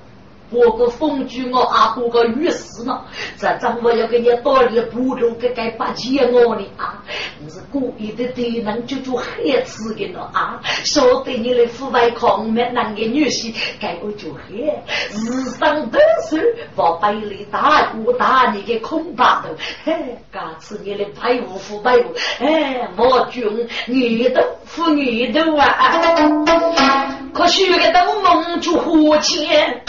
[0.50, 3.00] 我个封居我阿哥个御史呢，
[3.38, 7.02] 这丈夫要给你道理不如给给八千我的啊！
[7.40, 10.61] 你是故意的对人就做黑吃的呢啊！
[10.84, 14.72] 晓得你的腐败狂灭那个女婿，该我就黑，
[15.11, 15.98] 日上得
[16.30, 16.36] 手，
[16.76, 19.48] 把百里大鼓打你的空巴头，
[19.84, 21.96] 嘿，嘎次你的排污腐败，
[22.38, 27.03] 哎，莫君你的腐女头啊！
[27.45, 29.84] 可许个都蒙住花钱。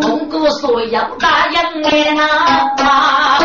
[0.00, 3.38] 蒙古说要打洋人啊，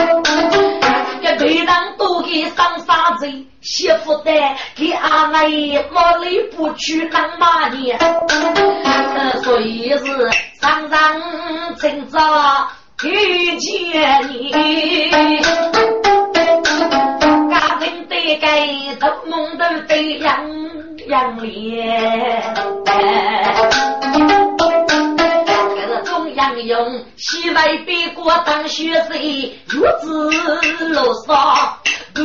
[1.22, 3.28] 这队长都给上沙子，
[3.62, 4.32] 媳妇的
[4.76, 8.00] 给阿妹莫里不去当马年，
[9.44, 11.22] 所以是上上
[11.80, 12.68] 今朝
[13.04, 15.12] 遇见你，
[17.52, 18.68] 家庭得该
[19.00, 20.20] 都蒙得得
[21.08, 22.54] 洋洋脸。
[26.66, 29.56] 用西外边国当学生，月
[30.02, 31.78] 子楼上
[32.14, 32.22] 不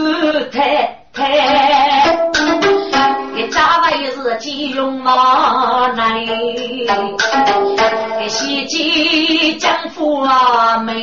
[0.50, 1.22] 太太，
[3.36, 6.26] 给家外是金用马来，
[8.18, 10.94] 给西晋江府啊美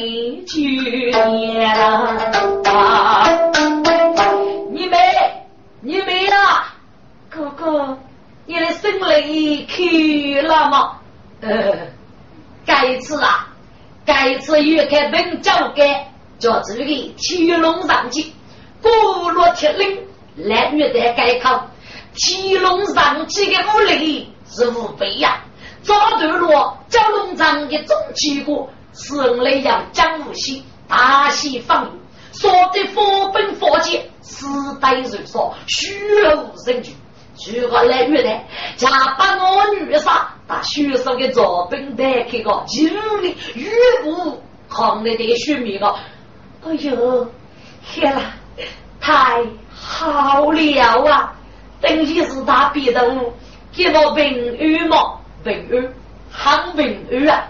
[0.45, 0.59] 酒
[2.69, 3.25] 啊，
[7.31, 10.99] 你没你没啊，你了吗？
[11.41, 11.87] 呃，
[12.65, 13.47] 该次啊，
[14.03, 15.83] 该次越开本交给
[16.39, 16.85] 叫这个
[17.17, 18.33] 天龙上去，
[18.81, 19.99] 古落铁岭
[20.35, 21.69] 来越得改考，
[22.15, 25.43] 天龙上去的武力是无非呀。
[25.83, 31.99] 早段落蛟龙章的总结果，是来要江无锡大西方域，
[32.33, 34.45] 说的佛本佛界，时
[34.81, 35.93] 代人说虚
[36.35, 36.93] 无人句。
[37.47, 43.69] 如果来越来，家把我女杀，把学生的作本带开个，今日越
[44.03, 45.87] 不抗的的学命个，
[46.65, 47.27] 哎呦，
[47.89, 48.21] 天啦，
[48.99, 49.41] 太
[49.73, 51.33] 好了啊！
[51.79, 53.33] 等于是他别的我
[53.73, 55.93] 给我平安嘛，平安，
[56.29, 57.47] 很平安啊！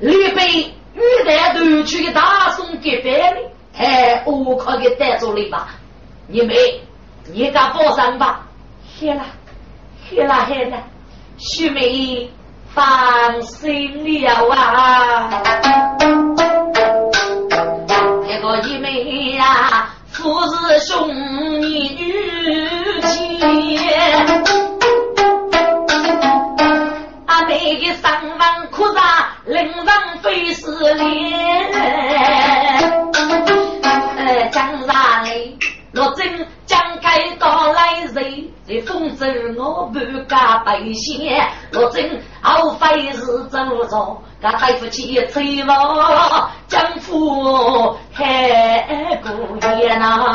[0.00, 3.40] 预备玉带头去给大宋给办的，
[3.78, 5.68] 哎，我可给带走了吧？
[6.26, 6.54] 你没，
[7.32, 8.46] 你敢报上吧？
[9.02, 9.24] 天啦！
[10.08, 10.78] 黑了黑了，
[11.36, 12.30] 徐妹
[12.72, 15.28] 放心了啊！
[18.28, 21.08] 这个一妹呀，父子兄
[21.60, 22.12] 弟女
[23.00, 23.76] 结，
[27.26, 29.84] 阿妹的三万苦茶，令人
[30.22, 31.72] 费思念。
[34.16, 35.58] 呃，江上嘞，
[35.92, 38.48] 罗真将开到来人。
[38.66, 49.30] 在风中我不敢白线，若真后悔是走着，噶对不起翠王江夫太过
[49.78, 50.32] 严呐。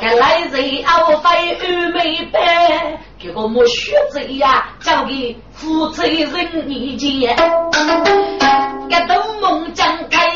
[0.00, 7.36] 该来人后悔又没白，这个莫学子呀，交给负责人意见。
[8.88, 10.35] 该东梦将改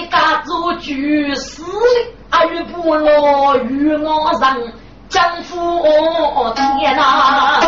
[0.81, 1.62] 革做局势，
[2.31, 4.57] 二不落与我上。
[5.09, 5.83] 丈夫，
[6.78, 7.61] 天哪！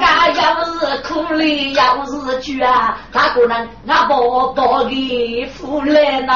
[0.00, 2.64] 家要是苦累，要是绝，
[3.12, 6.32] 哪个能那宝宝的夫来呢？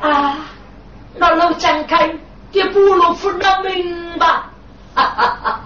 [0.00, 0.36] 啊，
[1.16, 2.14] 那老张开，
[2.52, 4.50] 也不如夫那命吧？
[4.94, 5.60] 哈哈哈！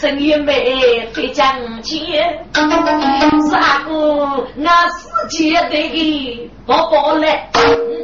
[0.00, 2.38] 正因为非讲钱，
[3.50, 7.48] 啥个俺世界的宝宝来，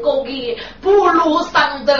[0.02, 1.92] 我的不如上头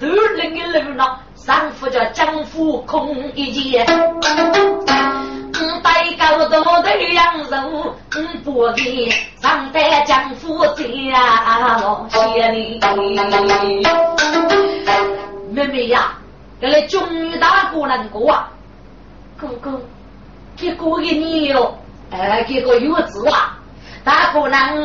[0.00, 1.04] 都人的路呢。
[1.46, 9.08] 丈夫叫江夫空一剑，嗯，带高头的羊肉，嗯，不给
[9.40, 10.84] 上代江夫家
[11.78, 12.78] 老谢你。
[15.50, 16.18] 妹妹呀，
[16.60, 18.50] 这来终于大过难过啊！
[19.40, 19.80] 哥哥，
[20.56, 21.78] 给过一年哟，
[22.10, 23.58] 哎，给个月子啊，
[24.04, 24.76] 大姑娘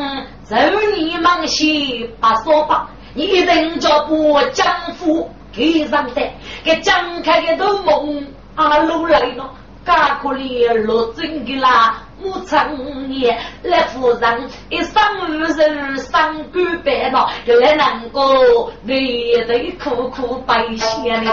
[0.43, 0.55] 走
[0.95, 5.29] 你忙些把说吧，你人家不江夫。
[5.55, 6.21] 给上的，
[6.63, 8.25] 给张开的都梦
[8.55, 9.53] 阿路来了，
[9.85, 21.27] 家可怜落真的啦，木成年来夫人一生无人伤肝白了，又来难过，泪泪苦苦白血哩。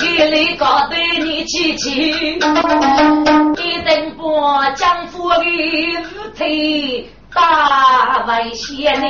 [0.00, 4.40] 给你搞对你起起，一定不
[4.74, 5.44] 将夫的
[6.36, 7.08] 腿。
[7.34, 9.06] 大危险呢！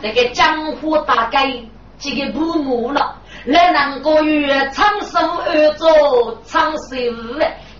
[0.00, 1.52] 这个江湖大概
[1.98, 3.16] 这个不母了，
[3.46, 6.96] 来南国与长寿而做长寿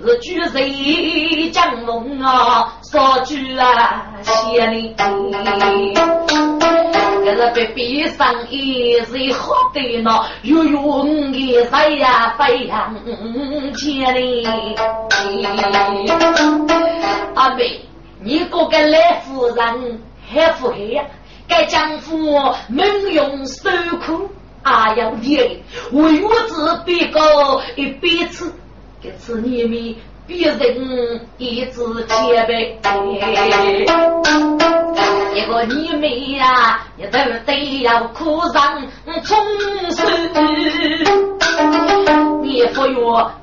[0.02, 4.94] 是举人将梦啊，说句啊，谢你。
[7.24, 12.94] 可是被逼上一日好的呢，又用的飞呀飞扬
[13.74, 14.46] 千里。
[17.34, 17.80] 阿妹。
[18.20, 20.00] 你个个赖夫人
[20.30, 21.04] 还不黑呀？
[21.46, 22.16] 该丈夫
[22.68, 24.30] 猛用受苦，
[24.64, 25.62] 啊要的，
[25.92, 28.52] 为我子别个一辈子，
[29.02, 29.94] 这次你们
[30.26, 32.80] 别人一直前辈，
[35.34, 38.80] 一个你们呀，也都得要苦上
[39.22, 39.36] 终
[39.90, 40.02] 身。
[42.42, 42.96] 你不愿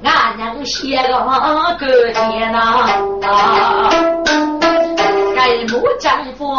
[0.03, 1.13] 俺娘写个
[1.77, 2.57] 个天呐。
[5.37, 6.55] 爱慕丈夫，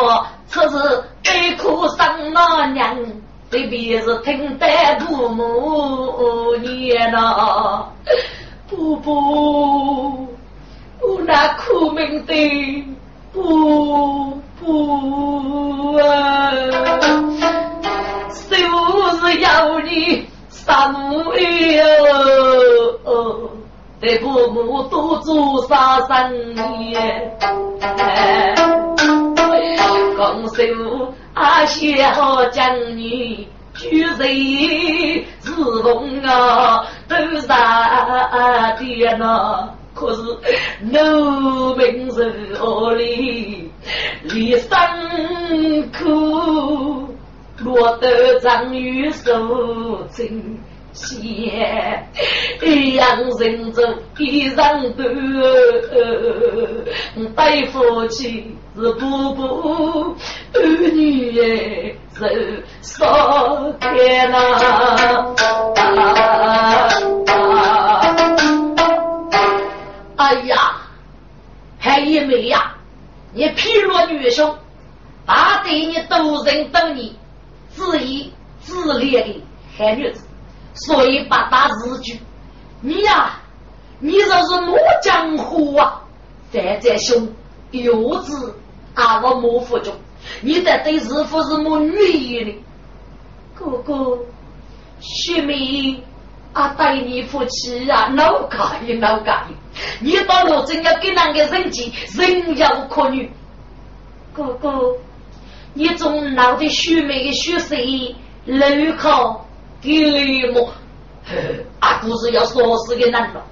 [0.46, 2.96] 此时悲苦生老娘，
[3.52, 4.66] 对别是听得
[5.00, 7.84] 父母念呐。
[8.66, 10.26] 不不，
[11.02, 12.84] 我那苦命的
[13.30, 16.50] 不不啊，
[18.48, 18.58] 就
[19.18, 20.72] 是要你生
[23.04, 23.50] 哟。
[24.00, 26.34] 对父母多做杀生
[26.90, 27.36] 业，
[30.30, 30.62] 拱手
[31.34, 34.18] 阿谢好将你举人
[35.40, 35.50] 是
[35.82, 39.68] 风啊，都杀的呐。
[39.94, 40.22] 可是
[40.80, 43.70] 农民手里
[44.22, 47.08] 里辛苦，
[47.58, 50.58] 落得张玉手真
[50.92, 52.06] 险，
[52.94, 53.82] 养人中
[54.18, 54.56] 一人
[54.94, 55.04] 多，
[57.34, 60.16] 对夫妻是步步
[60.52, 60.60] 儿
[60.92, 62.26] 女手
[62.82, 64.36] 少开呐。
[70.16, 70.76] 哎呀，
[71.78, 72.74] 还一妹呀！
[73.34, 74.56] 你劈落女兄，
[75.26, 77.16] 大对你都人等你，
[77.70, 79.42] 自以自恋的
[79.76, 80.26] 害女子，
[80.74, 82.18] 所以把大日举。
[82.80, 83.40] 你呀，
[84.00, 86.02] 你这是莫江湖啊！
[86.52, 87.28] 再再兄，
[87.70, 88.54] 幼子
[88.94, 89.94] 啊，我莫服中，
[90.40, 92.54] 你得对师傅是莫女意的，
[93.54, 94.18] 哥哥，
[95.00, 96.02] 徐妹。
[96.54, 99.56] 啊，对你夫妻啊，老介意老介意。
[100.00, 103.30] 你到罗真要给那个人结，人要可女。
[104.34, 104.94] 哥哥，
[105.72, 107.74] 你总闹的虚美的虚实，
[108.44, 109.41] 路口
[109.82, 110.72] 给雷么？
[111.80, 113.42] 阿姑是要说死的难了，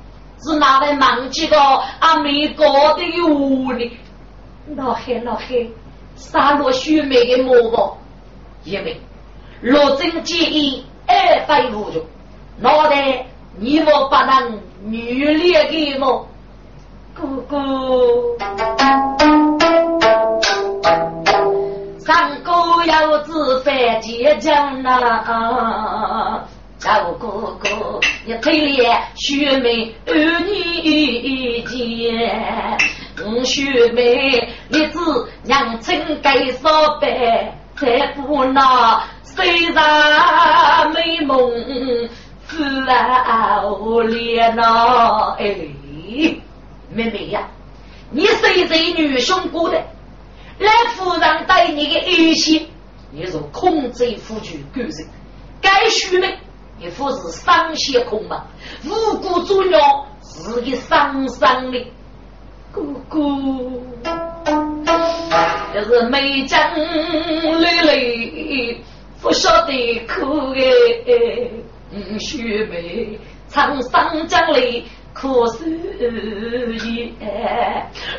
[0.42, 3.28] 是哪位忘记个阿美国的有
[3.74, 3.90] 呢？
[4.76, 5.70] 老黑老黑，
[6.14, 7.96] 杀落虚美的魔王，
[8.64, 9.00] 因为
[9.60, 12.04] 罗真建议二百五就。
[12.58, 13.26] 脑袋，
[13.58, 16.28] 你莫不能女烈给我
[17.14, 17.58] 哥哥，
[22.10, 26.42] 上高要自犯结将呐！
[26.76, 32.76] 赵哥哥，你推脸学妹儿女见，
[33.24, 34.98] 我学妹你只
[35.44, 41.48] 娘亲该少白，再不那虽然美梦。
[42.48, 45.54] 是啊，我脸呐，哎，
[46.92, 47.46] 妹妹呀，
[48.10, 49.80] 你谁谁女兄过的？
[50.60, 52.68] 来夫人对你的恩情，
[53.10, 55.08] 你若控制夫君干人，
[55.60, 56.38] 该许妹，
[56.78, 58.44] 你夫是伤心空嘛？
[58.84, 59.78] 无辜作孽，
[60.22, 61.86] 是一伤伤的
[62.70, 63.18] 哥哥，
[65.72, 66.60] 这是美江
[67.58, 68.80] 泪泪，
[69.20, 71.50] 不晓得苦哎。
[72.20, 73.18] 须眉
[73.50, 75.66] 沧桑江里苦思
[76.86, 77.12] 夜，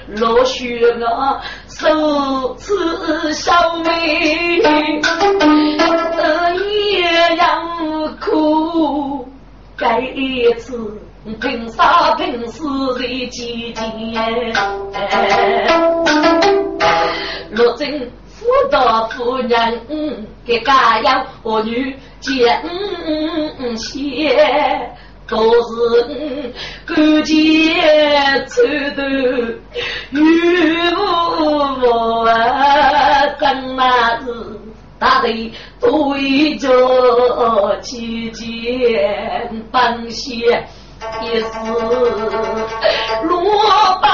[0.08, 4.62] 落雪我受此小妹，
[6.92, 7.44] 也要
[8.20, 9.28] 苦，
[9.78, 11.02] 该一次
[11.40, 12.64] 凭啥凭死
[12.96, 14.54] 在几天？
[17.52, 18.12] 落真。
[18.42, 19.80] 夫道夫人
[20.44, 22.60] 给家养儿女见
[23.78, 24.90] 些，
[25.28, 26.41] 都是
[26.86, 27.34] 感情
[28.48, 28.62] 愁
[28.96, 29.02] 头
[30.12, 30.18] 与
[30.96, 32.26] 我
[33.40, 33.44] 怎
[33.76, 34.26] 那是
[35.00, 36.68] 大队对着
[37.82, 40.66] 期间帮些。
[41.24, 41.46] 也是
[43.24, 43.42] 罗
[44.04, 44.06] 八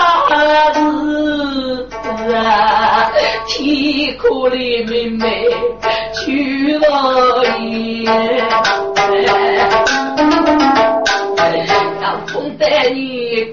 [0.72, 0.80] 字
[2.34, 3.12] 啊，
[3.46, 5.50] 啼哭的妹妹
[6.14, 7.07] 去了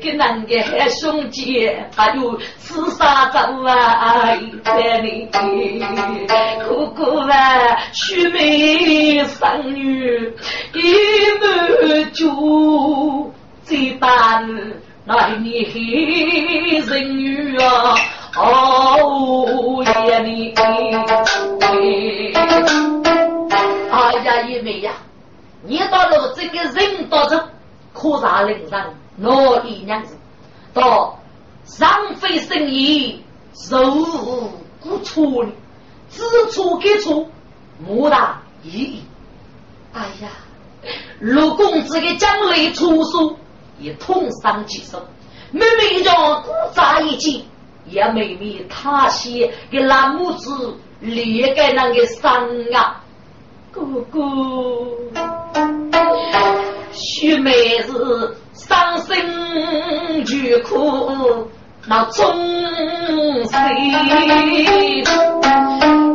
[0.05, 5.27] 你跟那个兄弟，还有四三张啊，在你
[6.63, 10.31] 哥哥啊，须眉生女
[10.75, 10.95] 一
[11.41, 13.33] 满足，
[13.63, 14.47] 最大的
[15.07, 15.81] 那你黑
[16.81, 17.95] 人女啊，
[18.37, 20.53] 哦呀你，
[23.91, 24.93] 哎呀一妹呀，
[25.63, 27.43] 你到了这个人到这。
[27.97, 30.17] 可杀令上，哪里娘子？
[30.73, 31.19] 到
[31.65, 33.23] 上非生意，
[33.55, 33.79] 受
[34.83, 35.53] 无错呢？
[36.11, 37.27] 知错给错，
[37.79, 39.03] 莫大意义。
[39.93, 40.29] 哎呀，
[41.21, 43.37] 陆公子的将来出书
[43.79, 45.01] 也痛伤几手，
[45.53, 47.47] 妹妹叫孤扎一记，
[47.87, 53.01] 也妹妹他些给蓝母子裂开那个伤啊，
[53.71, 54.21] 哥哥。
[56.95, 61.49] 须妹是伤心俱苦
[61.87, 62.25] 那终
[63.47, 63.77] 身，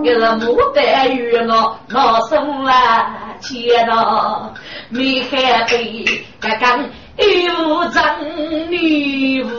[0.04, 4.52] 一个牡丹与我那生啊天呐，
[4.90, 6.06] 没海北
[6.40, 8.20] 刚刚有张
[8.70, 9.50] 女妇，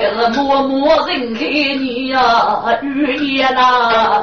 [0.00, 4.22] 一个默默人看你呀，雨夜呐。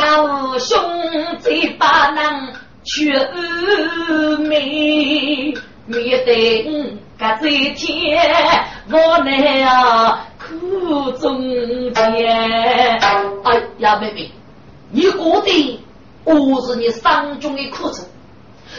[0.00, 0.78] 我兄
[1.42, 2.52] 弟把能
[2.84, 3.12] 去
[4.48, 5.54] 美，
[5.86, 6.62] 面对
[7.18, 8.18] 个这天
[8.90, 12.26] 我乃啊苦中间。
[13.44, 14.30] 哎呀，妹妹，
[14.90, 15.80] 你过的
[16.24, 18.02] 我是你伤中的苦楚，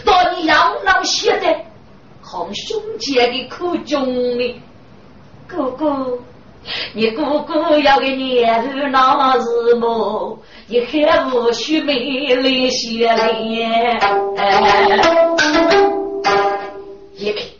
[0.06, 1.66] 到你养老现在，
[2.22, 4.62] 和兄姐的苦中呢，
[5.48, 6.20] 哥哥。
[6.94, 10.40] 你姑姑要给你儿那是么？
[10.68, 14.00] 你还无须美丽些脸。
[17.16, 17.58] 因为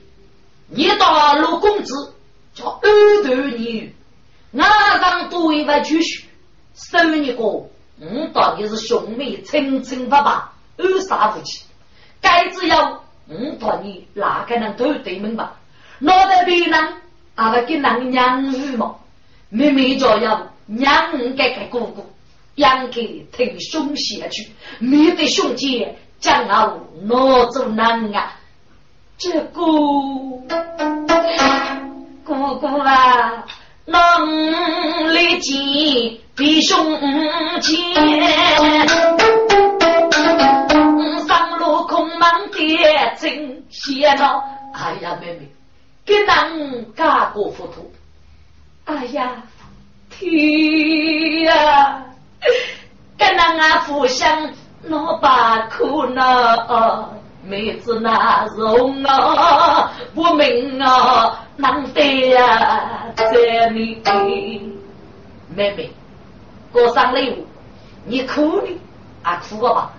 [0.68, 2.14] 你大陆公子
[2.54, 3.94] 叫二头女，
[4.58, 6.26] 俺上多一万积蓄，
[6.76, 7.70] 生一个，我
[8.34, 11.66] 当你是兄妹称称爸爸，二杀不起。
[12.22, 15.56] 该只要我当你哪个能都对门吧？
[16.00, 16.94] 脑袋别人。
[17.40, 18.96] 阿拉跟人养育嘛，
[19.48, 22.06] 妹妹就要养给个哥哥，
[22.56, 28.34] 养给听兄下去，面对兄姐将我拿走难啊！
[29.18, 29.42] 这个
[32.26, 33.46] 哥哥啊，
[33.86, 35.56] 能力见
[36.36, 36.78] 比兄
[37.62, 37.78] 姐，
[41.26, 42.58] 上路空忙的
[43.18, 44.44] 真些了。
[44.74, 45.50] 哎呀，妹妹。
[46.10, 47.92] 给人家过糊涂，
[48.86, 49.44] 哎呀，
[50.10, 52.04] 天呀！
[53.16, 54.50] 给人啊互相
[54.82, 64.02] 闹把苦恼，妹子那容啊不明啊，难得呀，在你
[65.56, 65.92] 妹妹
[66.72, 67.46] 过上礼物，
[68.06, 68.82] 你哭的
[69.22, 69.92] 啊哭吧，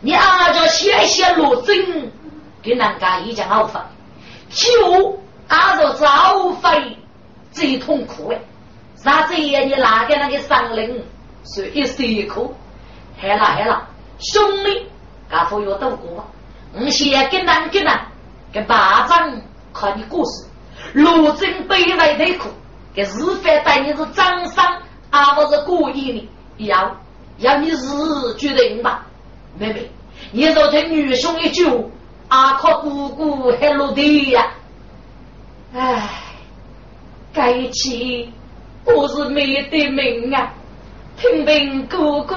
[0.00, 2.10] 你阿叫写写罗真，
[2.62, 3.84] 给人家一讲好法，
[4.48, 5.20] 就。
[5.50, 6.96] 阿若遭非
[7.50, 8.38] 最痛苦哎，
[8.94, 9.60] 啥子呀？
[9.60, 11.04] 你拿给那个伤灵？
[11.44, 12.54] 是一时苦，
[13.18, 13.88] 害了害了，
[14.20, 14.86] 兄弟，
[15.28, 16.24] 家父要渡过吗，
[16.74, 17.98] 我先跟人跟人
[18.52, 19.42] 跟巴掌
[19.74, 20.44] 看你故事，
[20.92, 22.50] 如今卑微的苦，
[22.94, 24.80] 给是非对你是掌伤，
[25.10, 26.12] 而不是故意
[26.56, 26.94] 的，要
[27.38, 29.04] 要你是决定吧，
[29.58, 29.90] 妹妹，
[30.30, 31.66] 你若对女兄一句，
[32.28, 34.46] 阿靠姑姑还落地呀。
[35.72, 36.02] 唉，
[37.32, 38.32] 该起
[38.84, 40.52] 我是没得命啊！
[41.16, 42.36] 听凭哥哥，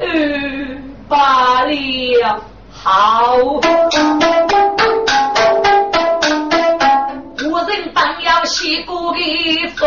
[0.00, 3.36] 嗯，罢了，好。
[7.52, 9.84] 我人当要洗过的佛。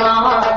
[0.00, 0.53] na